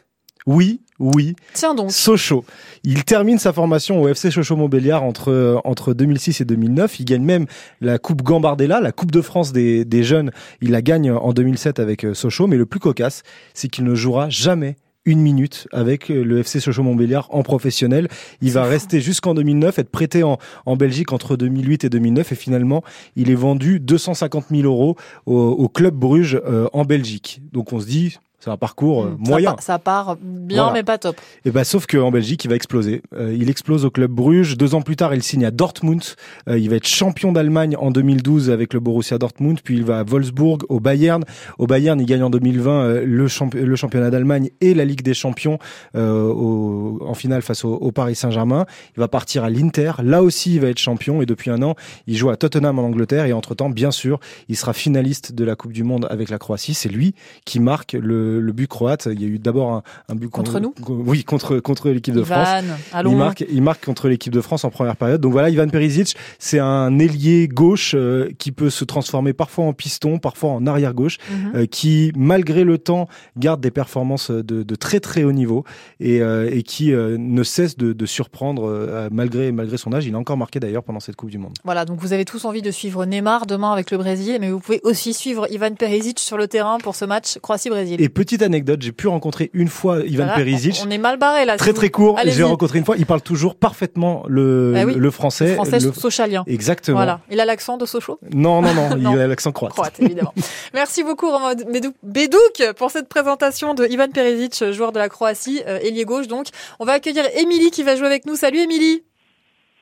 [0.46, 1.36] Oui, oui.
[1.54, 1.92] Tiens donc.
[1.92, 2.44] Sochaux.
[2.84, 7.00] Il termine sa formation au FC Sochaux-Montbéliard entre, entre 2006 et 2009.
[7.00, 7.46] Il gagne même
[7.80, 10.32] la Coupe Gambardella, la Coupe de France des, des jeunes.
[10.62, 12.48] Il la gagne en 2007 avec euh, Sochaux.
[12.48, 13.24] Mais le plus cocasse,
[13.54, 14.76] c'est qu'il ne jouera jamais
[15.06, 18.10] une minute avec euh, le FC Sochaux-Montbéliard en professionnel.
[18.42, 22.36] Il va rester jusqu'en 2009, être prêté en, en Belgique entre 2008 et 2009 et
[22.36, 22.84] finalement
[23.16, 27.42] il est vendu 250 000 euros au, au club Bruges euh, en Belgique.
[27.54, 29.52] Donc on se dit c'est un parcours euh, Hmm, Ça moyen.
[29.52, 30.74] part- Ça, part bien, Voilà.
[30.74, 31.16] mais pas top.
[31.46, 33.02] Et ben sauf qu'en Belgique, il va exploser.
[33.16, 34.58] Euh, il explose au club Bruges.
[34.58, 36.02] Deux ans plus tard, il signe à Dortmund.
[36.48, 39.60] Euh, il va être champion d'Allemagne en 2012 avec le Borussia Dortmund.
[39.64, 41.24] Puis il va à Wolfsburg, au Bayern.
[41.58, 45.02] Au Bayern, il gagne en 2020 euh, le, champ- le championnat d'Allemagne et la Ligue
[45.02, 45.60] des Champions
[45.96, 48.66] euh, au- en finale face au, au Paris Saint-Germain.
[48.96, 49.94] Il va partir à l'Inter.
[50.04, 51.22] Là aussi, il va être champion.
[51.22, 51.76] Et depuis un an,
[52.08, 53.26] il joue à Tottenham en Angleterre.
[53.26, 56.74] Et entre-temps, bien sûr, il sera finaliste de la Coupe du Monde avec la Croatie.
[56.74, 57.14] C'est lui
[57.46, 59.08] qui marque le, le but croate.
[59.12, 62.24] Il y a eu d'abord un, un but Contre nous Oui, contre contre l'équipe de
[62.24, 62.48] France.
[62.94, 63.12] allons.
[63.12, 65.22] Il marque, il marque contre l'équipe de France en première période.
[65.22, 69.74] Donc voilà, Ivan Perisic, c'est un ailier gauche euh, qui peut se transformer parfois en
[69.74, 71.52] piston, parfois en arrière gauche, Mhm.
[71.56, 73.08] euh, qui malgré le temps
[73.38, 75.64] garde des performances de, de très très haut niveau
[76.00, 80.06] et, euh, et qui ne cesse de, de surprendre malgré malgré son âge.
[80.06, 81.54] Il a encore marqué d'ailleurs pendant cette Coupe du Monde.
[81.64, 84.60] Voilà, donc vous avez tous envie de suivre Neymar demain avec le Brésil, mais vous
[84.60, 88.02] pouvez aussi suivre Ivan Perisic sur le terrain pour ce match Croatie-Brésil.
[88.20, 90.82] Et petite anecdote, j'ai pu rencontrer une fois Ivan Voilà, Perisic.
[90.86, 91.56] On est mal barré là.
[91.58, 92.20] Très très court.
[92.26, 92.96] J'ai rencontré une fois.
[92.98, 95.48] Il parle toujours parfaitement le, Ah oui, le français.
[95.50, 96.44] Le français le- sochalien.
[96.46, 96.98] Exactement.
[96.98, 97.22] Voilà.
[97.32, 99.14] Il a l'accent de Sochaux Non, non, non, Non.
[99.14, 99.72] il a l'accent croate.
[99.72, 100.34] Croate, évidemment.
[100.74, 105.62] Merci beaucoup, Romain Bédou- Bédouc, pour cette présentation de Ivan Perisic, joueur de la Croatie,
[105.68, 106.48] euh, ailier gauche donc.
[106.80, 108.36] On va accueillir Émilie qui va jouer avec nous.
[108.36, 109.04] Salut Émilie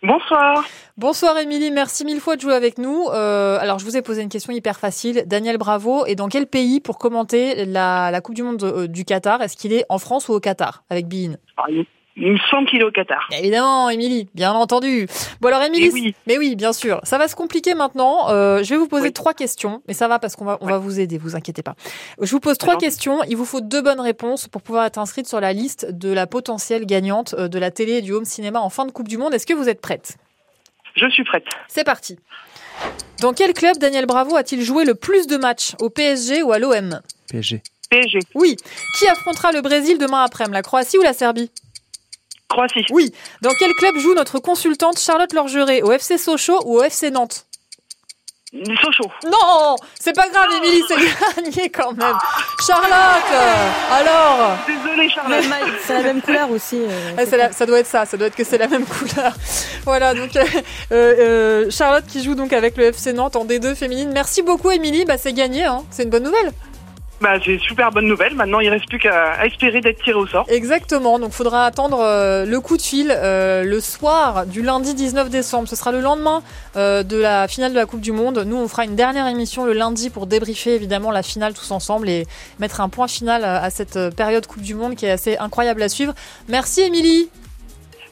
[0.04, 0.64] Bonsoir.
[0.96, 3.08] Bonsoir Émilie, merci mille fois de jouer avec nous.
[3.10, 5.24] Euh, alors je vous ai posé une question hyper facile.
[5.26, 9.06] Daniel Bravo est dans quel pays pour commenter la, la Coupe du Monde euh, du
[9.06, 9.42] Qatar?
[9.42, 11.38] Est-ce qu'il est en France ou au Qatar avec Bein?
[11.58, 11.86] Ah, Il
[12.20, 13.28] il me semble qu'il est au Qatar.
[13.32, 15.08] Évidemment, Émilie, bien entendu.
[15.40, 16.16] Bon alors Émilie, oui.
[16.26, 17.00] mais oui, bien sûr.
[17.04, 18.30] Ça va se compliquer maintenant.
[18.30, 20.80] Euh, je vais vous poser trois questions, mais ça va parce qu'on va on va
[20.80, 21.76] vous aider, vous inquiétez pas.
[22.20, 23.24] Je vous pose trois questions.
[23.26, 26.26] Il vous faut deux bonnes réponses pour pouvoir être inscrite sur la liste de la
[26.28, 29.18] potentielle gagnante euh, de la télé et du home cinéma en fin de Coupe du
[29.18, 29.34] Monde.
[29.34, 30.18] Est-ce que vous êtes prête?
[30.96, 31.46] Je suis prête.
[31.68, 32.18] C'est parti.
[33.22, 36.60] Dans quel club Daniel Bravo a-t-il joué le plus de matchs Au PSG ou à
[36.60, 37.00] l'OM
[37.30, 37.62] PSG.
[37.90, 38.20] PSG.
[38.36, 38.56] Oui.
[38.98, 41.52] Qui affrontera le Brésil demain après-midi La Croatie ou la Serbie?
[42.58, 42.86] Croatie.
[42.92, 43.14] Oui.
[43.44, 45.84] Dans quel club joue notre consultante Charlotte Lorgeret?
[45.84, 47.46] Au FC Sochaux ou au FC Nantes?
[48.82, 49.12] Sochaux.
[49.26, 50.96] Non, c'est pas grave, Émilie, c'est
[51.44, 52.16] gagné quand même.
[52.66, 52.90] Charlotte,
[53.92, 54.58] alors?
[54.66, 55.44] Désolée, Charlotte.
[55.86, 56.78] C'est la même couleur aussi.
[56.78, 59.34] euh, Ah, la- ça doit être ça, ça doit être que c'est la même couleur.
[59.84, 60.46] Voilà, donc euh,
[60.94, 64.10] euh, Charlotte qui joue donc avec le FC Nantes en D2 féminine.
[64.14, 65.06] Merci beaucoup, Émilie.
[65.06, 65.84] Bah, c'est gagné, hein.
[65.92, 66.52] c'est une bonne nouvelle.
[67.20, 68.36] Bah, c'est super bonne nouvelle.
[68.36, 70.46] Maintenant, il reste plus qu'à espérer d'être tiré au sort.
[70.50, 75.30] Exactement, donc faudra attendre euh, le coup de fil euh, le soir du lundi 19
[75.30, 75.68] décembre.
[75.68, 76.44] Ce sera le lendemain
[76.76, 78.44] euh, de la finale de la Coupe du Monde.
[78.46, 82.08] Nous, on fera une dernière émission le lundi pour débriefer évidemment la finale tous ensemble
[82.08, 82.28] et
[82.60, 85.90] mettre un point final à cette période Coupe du Monde qui est assez incroyable à
[85.90, 86.14] suivre.
[86.48, 87.30] Merci, Émilie.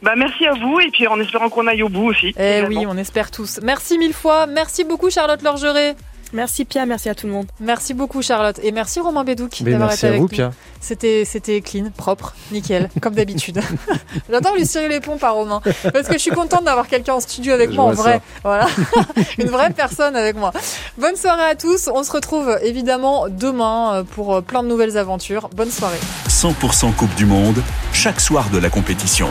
[0.01, 2.34] Bah, merci à vous et puis en espérant qu'on aille au bout aussi.
[2.39, 3.60] Eh oui, on espère tous.
[3.62, 4.47] Merci mille fois.
[4.47, 5.95] Merci beaucoup Charlotte Lorgeret.
[6.36, 7.48] Merci Pia, merci à tout le monde.
[7.62, 10.30] Merci beaucoup Charlotte et merci Romain Bédouc d'avoir merci été à avec vous, nous.
[10.30, 10.52] Pia.
[10.82, 13.62] C'était c'était clean, propre, nickel, comme d'habitude.
[14.30, 15.62] J'adore lui cirer les pompes à Romain
[15.94, 18.16] parce que je suis contente d'avoir quelqu'un en studio avec Je moi en vrai.
[18.16, 18.22] ça.
[18.44, 18.68] Voilà,
[19.38, 20.52] une vraie personne avec moi.
[20.98, 21.88] Bonne soirée à tous.
[21.88, 25.50] On se retrouve évidemment demain euh, pour euh, plein de nouvelles aventures.
[25.56, 26.00] Bonne soirée.
[26.28, 27.64] 100% Coupe du Monde,
[27.94, 29.30] chaque soir de la compétition.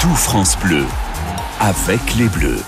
[0.00, 0.86] Tout France Bleu,
[1.60, 2.62] avec les Bleus.